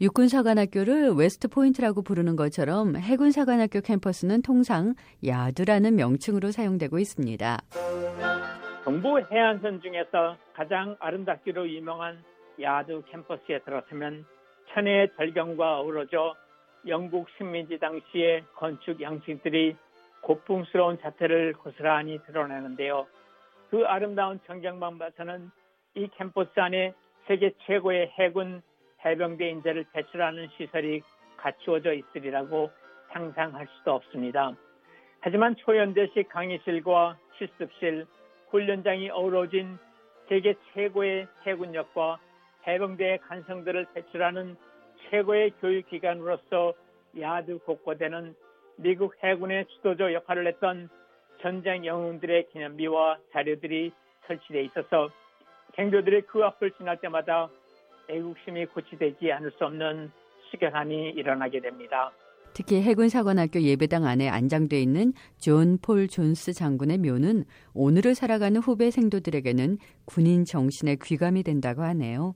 육군사관학교를 0.00 1.12
웨스트포인트라고 1.12 2.02
부르는 2.02 2.36
것처럼 2.36 2.96
해군사관학교 2.96 3.80
캠퍼스는 3.80 4.42
통상 4.42 4.94
야드라는 5.24 5.94
명칭으로 5.96 6.50
사용되고 6.50 6.98
있습니다. 6.98 7.58
동부 8.84 9.20
해안선 9.30 9.80
중에서 9.80 10.36
가장 10.54 10.96
아름답기로 11.00 11.68
유명한 11.70 12.22
야드 12.60 13.04
캠퍼스에 13.10 13.60
들어서면 13.60 14.26
천혜의 14.74 15.12
절경과 15.16 15.80
어우러져 15.80 16.34
영국 16.86 17.28
식민지 17.38 17.78
당시의 17.78 18.44
건축 18.56 19.00
양식들이 19.00 19.76
고풍스러운 20.20 20.98
자태를 21.00 21.54
고스란히 21.54 22.18
드러내는데요. 22.26 23.06
그 23.70 23.84
아름다운 23.86 24.40
전경만 24.46 24.98
봐서는 24.98 25.50
이 25.94 26.08
캠퍼스 26.16 26.50
안에 26.58 26.94
세계 27.26 27.52
최고의 27.66 28.12
해군 28.18 28.62
해병대 29.04 29.48
인재를 29.48 29.84
배출하는 29.92 30.48
시설이 30.56 31.02
갖추어져 31.36 31.92
있으리라고 31.92 32.70
상상할 33.12 33.66
수도 33.76 33.94
없습니다. 33.94 34.52
하지만 35.20 35.56
초연대식 35.56 36.28
강의실과 36.28 37.18
실습실, 37.38 38.06
훈련장이 38.50 39.10
어우러진 39.10 39.78
세계 40.28 40.54
최고의 40.72 41.26
해군력과 41.46 42.18
해병대의 42.66 43.18
간성들을 43.18 43.86
배출하는 43.94 44.56
최고의 45.10 45.52
교육기관으로서 45.60 46.72
야드 47.20 47.58
곳곳에는 47.58 48.34
미국 48.76 49.14
해군의 49.22 49.66
주도적 49.66 50.12
역할을 50.12 50.46
했던 50.46 50.88
전쟁 51.44 51.84
영웅들의 51.84 52.48
기념비와 52.52 53.18
자료들이 53.34 53.92
설치되어 54.26 54.62
있어서 54.62 55.10
생도들이 55.74 56.22
그 56.22 56.42
앞을 56.42 56.70
지날 56.78 56.98
때마다 57.02 57.50
애국심이 58.08 58.64
고취되지 58.64 59.30
않을 59.30 59.50
수 59.58 59.66
없는 59.66 60.10
숙연함이 60.50 61.10
일어나게 61.10 61.60
됩니다. 61.60 62.12
특히 62.54 62.80
해군사관학교 62.80 63.60
예배당 63.60 64.06
안에 64.06 64.30
안장돼 64.30 64.80
있는 64.80 65.12
존 65.38 65.76
폴 65.82 66.08
존스 66.08 66.54
장군의 66.54 66.98
묘는 66.98 67.44
오늘을 67.74 68.14
살아가는 68.14 68.58
후배 68.62 68.90
생도들에게는 68.90 69.76
군인 70.06 70.46
정신의 70.46 70.96
귀감이 71.02 71.42
된다고 71.42 71.82
하네요. 71.82 72.34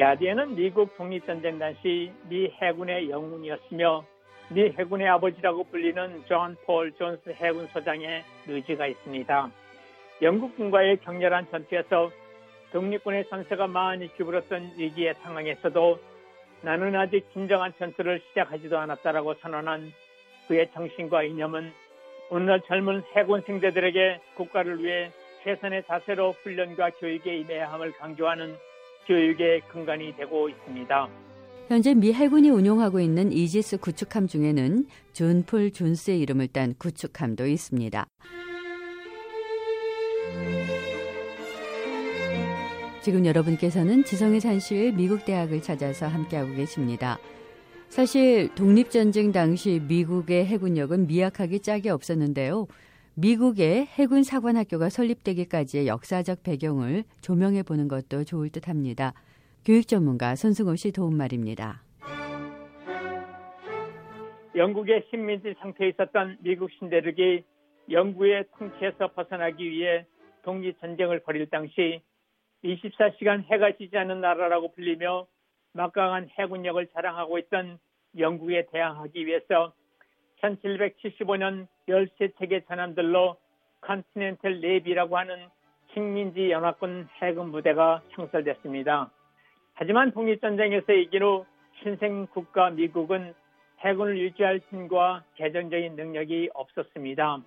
야드에는 0.00 0.56
미국 0.56 0.96
독립전쟁 0.96 1.60
당시 1.60 2.10
미 2.28 2.50
해군의 2.60 3.10
영웅이었으며 3.10 4.04
미 4.50 4.70
해군의 4.78 5.06
아버지라고 5.08 5.64
불리는 5.64 6.24
존 6.26 6.56
폴 6.64 6.92
존스 6.92 7.30
해군 7.34 7.66
소장의 7.68 8.24
묘지가 8.46 8.86
있습니다. 8.86 9.50
영국군과의 10.22 10.98
격렬한 10.98 11.48
전투에서 11.50 12.10
독립군의 12.72 13.28
전세가 13.28 13.66
많이 13.66 14.14
기울었던 14.16 14.72
위기의 14.76 15.14
상황에서도 15.22 15.98
나는 16.62 16.96
아직 16.96 17.30
진정한 17.32 17.72
전투를 17.78 18.20
시작하지도 18.28 18.78
않았다라고 18.78 19.34
선언한 19.34 19.92
그의 20.48 20.70
정신과 20.72 21.24
이념은 21.24 21.72
오늘날 22.30 22.60
젊은 22.62 23.02
해군생들에게 23.14 24.20
국가를 24.34 24.82
위해 24.82 25.10
최선의 25.44 25.84
자세로 25.86 26.32
훈련과 26.42 26.90
교육에 27.00 27.36
임해야 27.36 27.70
함을 27.72 27.92
강조하는 27.92 28.56
교육의 29.06 29.60
근간이 29.68 30.16
되고 30.16 30.48
있습니다. 30.48 31.27
현재 31.68 31.92
미 31.92 32.14
해군이 32.14 32.48
운용하고 32.48 32.98
있는 32.98 33.30
이지스 33.30 33.76
구축함 33.76 34.26
중에는 34.26 34.86
존폴 35.12 35.70
존스의 35.70 36.18
이름을 36.20 36.48
딴 36.48 36.74
구축함도 36.78 37.46
있습니다. 37.46 38.06
지금 43.02 43.26
여러분께서는 43.26 44.02
지성의 44.04 44.40
산실 44.40 44.92
미국 44.94 45.26
대학을 45.26 45.60
찾아서 45.60 46.06
함께하고 46.08 46.54
계십니다. 46.54 47.18
사실 47.90 48.48
독립전쟁 48.54 49.32
당시 49.32 49.82
미국의 49.86 50.46
해군력은 50.46 51.06
미약하기 51.06 51.60
짝이 51.60 51.90
없었는데요. 51.90 52.66
미국의 53.12 53.88
해군 53.88 54.22
사관학교가 54.22 54.88
설립되기까지의 54.88 55.86
역사적 55.86 56.42
배경을 56.42 57.04
조명해 57.20 57.62
보는 57.62 57.88
것도 57.88 58.24
좋을 58.24 58.48
듯 58.48 58.68
합니다. 58.68 59.12
교육 59.64 59.86
전문가 59.86 60.34
손승호 60.34 60.76
씨 60.76 60.92
도움 60.92 61.16
말입니다. 61.16 61.82
영국의 64.56 65.06
식민지 65.10 65.54
상태에 65.60 65.88
있었던 65.90 66.38
미국 66.40 66.70
신대륙이 66.72 67.44
영국의 67.90 68.44
통치에서 68.58 69.12
벗어나기 69.12 69.70
위해 69.70 70.04
독립전쟁을 70.42 71.20
벌일 71.20 71.48
당시 71.48 72.02
24시간 72.64 73.44
해가 73.44 73.76
지지 73.76 73.96
않는 73.96 74.20
나라라고 74.20 74.72
불리며 74.72 75.26
막강한 75.74 76.28
해군력을 76.38 76.84
자랑하고 76.88 77.38
있던 77.38 77.78
영국에 78.18 78.66
대항하기 78.72 79.26
위해서 79.26 79.72
1775년 80.42 81.68
13척의 81.88 82.66
전함들로 82.66 83.36
Continental 83.80 84.60
Navy라고 84.60 85.16
하는 85.16 85.46
식민지 85.92 86.50
연합군 86.50 87.08
해군 87.22 87.52
부대가 87.52 88.02
창설됐습니다. 88.14 89.10
하지만 89.80 90.10
독립전쟁에서 90.10 90.92
이긴 90.92 91.22
후 91.22 91.46
신생 91.80 92.26
국가 92.26 92.68
미국은 92.70 93.32
해군을 93.78 94.18
유지할 94.18 94.60
힘과 94.68 95.22
재정적인 95.36 95.94
능력이 95.94 96.50
없었습니다. 96.52 97.38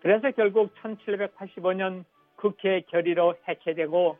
그래서 0.00 0.30
결국 0.32 0.74
1785년 0.74 2.04
국회 2.36 2.82
결의로 2.82 3.34
해체되고 3.48 4.18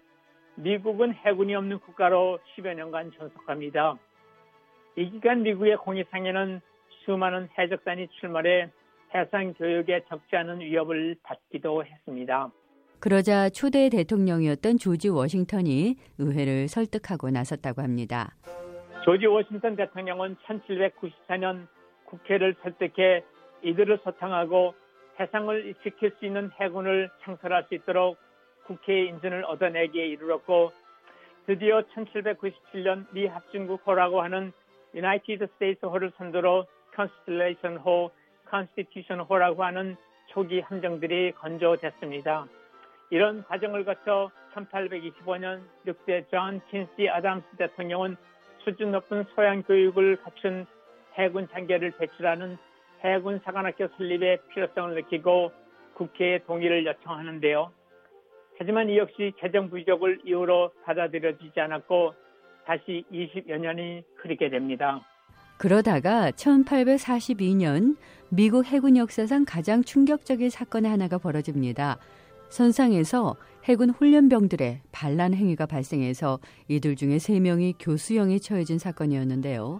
미국은 0.55 1.13
해군이 1.13 1.55
없는 1.55 1.81
국가로 1.81 2.39
10여 2.57 2.73
년간 2.77 3.13
존속합니다. 3.13 3.99
이 4.97 5.11
기간 5.11 5.43
미국의 5.43 5.77
공위상에는 5.77 6.63
수많은 7.05 7.51
해적단이 7.59 8.09
출몰해 8.21 8.71
해상 9.15 9.53
교육에 9.53 10.01
적지 10.09 10.35
않은 10.35 10.61
위협을 10.61 11.17
받기도 11.23 11.85
했습니다. 11.85 12.51
그러자 13.05 13.51
초대 13.51 13.91
대통령이었던 13.91 14.79
조지 14.79 15.11
워싱턴이 15.11 15.97
의회를 16.17 16.69
설득하고 16.69 17.29
나섰다고 17.29 17.83
합니다. 17.83 18.35
조지 19.05 19.27
워싱턴 19.27 19.77
대통령은 19.77 20.37
1794년 20.47 21.67
국회를 22.07 22.57
설득해 22.63 23.23
이들을 23.63 23.99
소탕하고 24.05 24.73
해상을 25.21 25.75
지킬 25.83 26.13
수 26.19 26.25
있는 26.25 26.51
해군을 26.59 27.11
창설할 27.23 27.67
수 27.69 27.75
있도록 27.75 28.17
국회의 28.67 29.09
인준을 29.09 29.45
얻어내기에 29.45 30.07
이르렀고 30.07 30.73
드디어 31.47 31.83
1797년 31.83 33.05
미 33.13 33.27
합중국 33.27 33.87
호라고 33.87 34.23
하는 34.23 34.51
유나이티드 34.95 35.49
스테이트 35.53 35.85
호를 35.85 36.11
선두로 36.17 36.65
컨스틸레이션 36.95 37.77
호, 37.77 38.11
컨스티튜션 38.47 39.21
호라고 39.21 39.63
하는 39.63 39.95
초기 40.29 40.61
함정들이 40.61 41.33
건조됐습니다. 41.33 42.47
이런 43.11 43.45
과정을 43.45 43.85
거쳐 43.85 44.31
1825년 44.55 45.63
6대 45.87 46.31
존 46.31 46.61
퀸시 46.71 47.09
아담스 47.09 47.47
대통령은 47.59 48.17
수준 48.65 48.93
높은 48.93 49.25
소양 49.35 49.63
교육을 49.63 50.17
갖춘 50.23 50.67
해군 51.15 51.49
장교를 51.53 51.93
배출하는 51.99 52.57
해군 53.05 53.41
사관학교 53.45 53.89
설립의 53.97 54.39
필요성을 54.53 54.95
느끼고 54.95 55.53
국회의 55.95 56.45
동의를 56.47 56.87
요청하는데요. 56.87 57.71
하지만 58.59 58.89
이 58.89 58.99
역시 58.99 59.33
재정 59.41 59.69
부족을 59.69 60.21
이유로 60.25 60.73
받아들여지지 60.85 61.61
않았고 61.61 62.15
다시 62.65 63.05
20여 63.13 63.59
년이 63.59 64.05
흐르게 64.17 64.49
됩니다. 64.49 65.01
그러다가 65.59 66.31
1842년 66.31 67.97
미국 68.31 68.65
해군 68.67 68.97
역사상 68.97 69.45
가장 69.47 69.83
충격적인 69.83 70.51
사건의 70.51 70.91
하나가 70.91 71.19
벌어집니다. 71.19 71.99
선상에서 72.51 73.37
해군 73.65 73.91
훈련병들의 73.91 74.83
반란 74.93 75.35
행위가 75.35 75.67
발생해서 75.67 76.39
이들 76.69 76.97
중에 76.97 77.17
3명이 77.17 77.77
교수형에 77.79 78.39
처해진 78.39 78.79
사건이었는데요. 78.79 79.79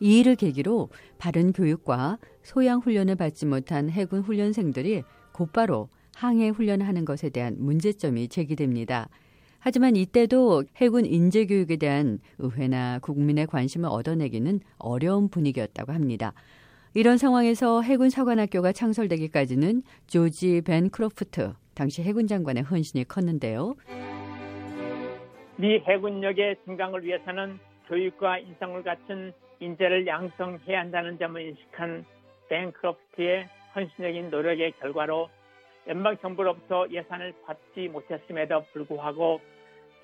이 0.00 0.20
일을 0.20 0.36
계기로 0.36 0.88
바른 1.18 1.52
교육과 1.52 2.18
소양 2.42 2.80
훈련을 2.80 3.16
받지 3.16 3.46
못한 3.46 3.90
해군 3.90 4.20
훈련생들이 4.20 5.02
곧바로 5.32 5.88
항해 6.14 6.48
훈련하는 6.48 7.04
것에 7.04 7.28
대한 7.28 7.56
문제점이 7.58 8.28
제기됩니다. 8.28 9.08
하지만 9.60 9.96
이때도 9.96 10.64
해군 10.76 11.04
인재 11.04 11.46
교육에 11.46 11.76
대한 11.76 12.20
의회나 12.38 13.00
국민의 13.00 13.46
관심을 13.46 13.88
얻어내기는 13.88 14.60
어려운 14.78 15.28
분위기였다고 15.28 15.92
합니다. 15.92 16.32
이런 16.94 17.18
상황에서 17.18 17.82
해군 17.82 18.08
사관학교가 18.08 18.72
창설되기까지는 18.72 19.82
조지 20.06 20.62
뱅크로프트 20.64 21.52
당시 21.78 22.02
해군 22.02 22.26
장관의 22.26 22.64
헌신이 22.64 23.04
컸는데요. 23.04 23.76
미 25.58 25.78
해군력의 25.78 26.56
증강을 26.64 27.04
위해서는 27.04 27.60
교육과 27.86 28.38
인성을 28.38 28.82
갖춘 28.82 29.32
인재를 29.60 30.04
양성해야 30.04 30.80
한다는 30.80 31.18
점을 31.18 31.40
인식한 31.40 32.04
뱅크로프트의 32.48 33.48
헌신적인 33.76 34.30
노력의 34.30 34.72
결과로 34.80 35.30
연방 35.86 36.18
정부로부터 36.18 36.88
예산을 36.90 37.32
받지 37.46 37.86
못했음에도 37.86 38.64
불구하고 38.72 39.40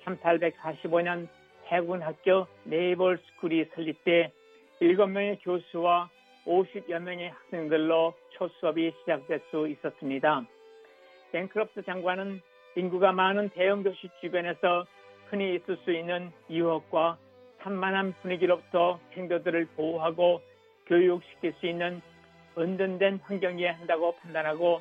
1845년 0.05 1.27
해군학교 1.67 2.47
네이벌 2.63 3.17
스쿨이 3.17 3.65
설립돼 3.75 4.31
7명의 4.81 5.39
교수와 5.43 6.09
50여 6.45 6.99
명의 6.99 7.31
학생들로 7.31 8.13
초수업이 8.29 8.93
시작될 9.01 9.41
수 9.51 9.67
있었습니다. 9.67 10.45
뱅크럽스 11.35 11.83
장관은 11.83 12.39
인구가 12.77 13.11
많은 13.11 13.49
대형 13.49 13.83
도시 13.83 14.09
주변에서 14.21 14.85
흔히 15.29 15.55
있을 15.55 15.77
수 15.83 15.91
있는 15.91 16.31
유혹과 16.49 17.17
산만한 17.61 18.13
분위기로부터 18.21 19.01
생도들을 19.13 19.65
보호하고 19.75 20.41
교육시킬 20.87 21.53
수 21.59 21.67
있는 21.67 22.01
은둔된 22.57 23.19
환경이어야 23.23 23.79
한다고 23.79 24.15
판단하고 24.15 24.79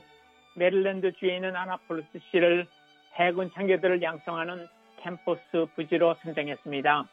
메릴랜드 0.55 1.11
주에 1.15 1.35
있는 1.35 1.57
아나폴리스 1.57 2.21
시를 2.31 2.69
해군 3.15 3.51
장교들을 3.53 4.01
양성하는 4.01 4.69
캠퍼스 5.01 5.67
부지로 5.75 6.15
선정했습니다. 6.23 7.09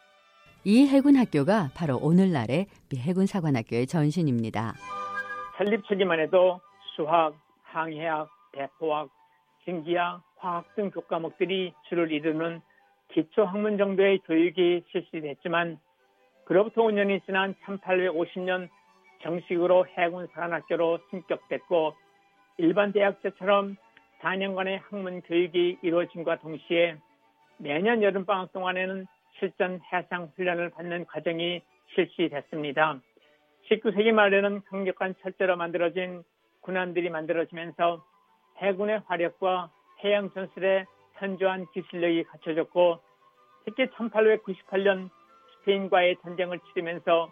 이 0.65 0.85
해군 0.85 1.15
학교가 1.15 1.71
바로 1.75 1.97
오늘날의 1.97 2.67
미 2.89 2.99
해군 2.99 3.25
사관학교의 3.25 3.87
전신입니다. 3.87 4.75
설립 5.57 5.83
초기만 5.87 6.19
해도 6.19 6.61
수학, 6.95 7.33
항해학, 7.63 8.29
대포학, 8.51 9.09
증기학, 9.65 10.21
화학 10.37 10.75
등 10.75 10.89
교과목들이 10.91 11.73
주를 11.89 12.11
이루는 12.11 12.61
기초 13.09 13.43
학문 13.43 13.77
정도의 13.77 14.19
교육이 14.19 14.83
실시됐지만 14.91 15.79
그로부터 16.45 16.81
5년이 16.81 17.25
지난 17.25 17.53
1850년 17.65 18.69
정식으로 19.21 19.85
해군 19.97 20.27
사관학교로 20.33 20.99
승격됐고 21.09 21.93
일반 22.57 22.91
대학교처럼 22.91 23.77
4년간의 24.21 24.81
학문 24.89 25.21
교육이 25.21 25.79
이루어짐과 25.81 26.39
동시에 26.39 26.97
매년 27.57 28.01
여름방학 28.01 28.51
동안에는 28.53 29.05
실전 29.39 29.79
해상 29.91 30.31
훈련을 30.35 30.69
받는 30.71 31.05
과정이 31.05 31.61
실시됐습니다. 31.93 32.99
19세기 33.69 34.11
말에는 34.11 34.63
강력한 34.63 35.15
철제로 35.21 35.55
만들어진 35.55 36.23
군함들이 36.61 37.09
만들어지면서 37.09 38.03
해군의 38.61 39.01
화력과 39.05 39.69
해양 40.03 40.31
전술에 40.31 40.85
현저한 41.15 41.67
기술력이 41.73 42.23
갖춰졌고 42.23 42.99
특히 43.65 43.85
1898년 43.87 45.09
스페인과의 45.59 46.17
전쟁을 46.23 46.59
치르면서 46.69 47.31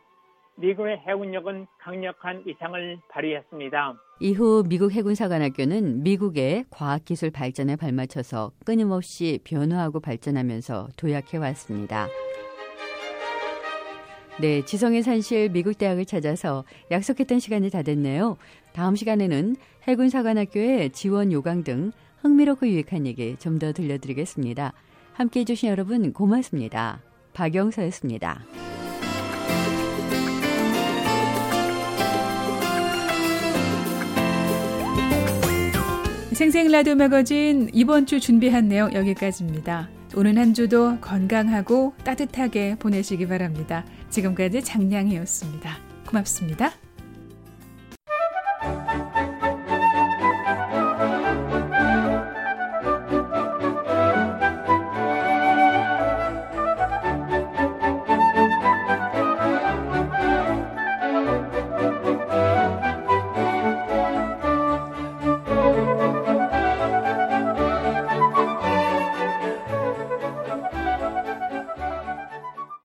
미군의 0.57 0.97
해군력은 1.07 1.67
강력한 1.79 2.43
위상을 2.45 2.99
발휘했습니다. 3.09 3.93
이후 4.19 4.63
미국 4.67 4.91
해군사관학교는 4.91 6.03
미국의 6.03 6.65
과학기술 6.69 7.31
발전에 7.31 7.77
발맞춰서 7.77 8.51
끊임없이 8.65 9.39
변화하고 9.45 10.01
발전하면서 10.01 10.89
도약해 10.97 11.37
왔습니다. 11.37 12.07
네, 14.41 14.63
지성의 14.63 15.03
산실 15.03 15.49
미국 15.49 15.77
대학을 15.77 16.05
찾아서 16.05 16.63
약속했던 16.91 17.39
시간이 17.39 17.69
다 17.69 17.81
됐네요. 17.81 18.37
다음 18.71 18.95
시간에는 18.95 19.57
해군사관학교의 19.85 20.91
지원 20.91 21.33
요강 21.33 21.65
등 21.65 21.91
흥미롭고 22.21 22.67
유익한 22.67 23.05
얘기 23.05 23.35
좀 23.37 23.59
더 23.59 23.73
들려드리겠습니다. 23.73 24.71
함께 25.11 25.41
해주신 25.41 25.67
여러분 25.67 26.13
고맙습니다. 26.13 27.01
박영서였습니다. 27.33 28.45
생생 36.31 36.71
라디오 36.71 36.95
매거진 36.95 37.69
이번 37.73 38.05
주 38.05 38.21
준비한 38.21 38.69
내용 38.69 38.93
여기까지입니다. 38.93 39.89
오는 40.15 40.37
한 40.37 40.53
주도 40.53 40.97
건강하고 41.01 41.93
따뜻하게 42.05 42.75
보내시기 42.79 43.27
바랍니다. 43.27 43.83
지금까지 44.09 44.63
장량이었습니다. 44.63 45.77
고맙습니다. 46.07 46.88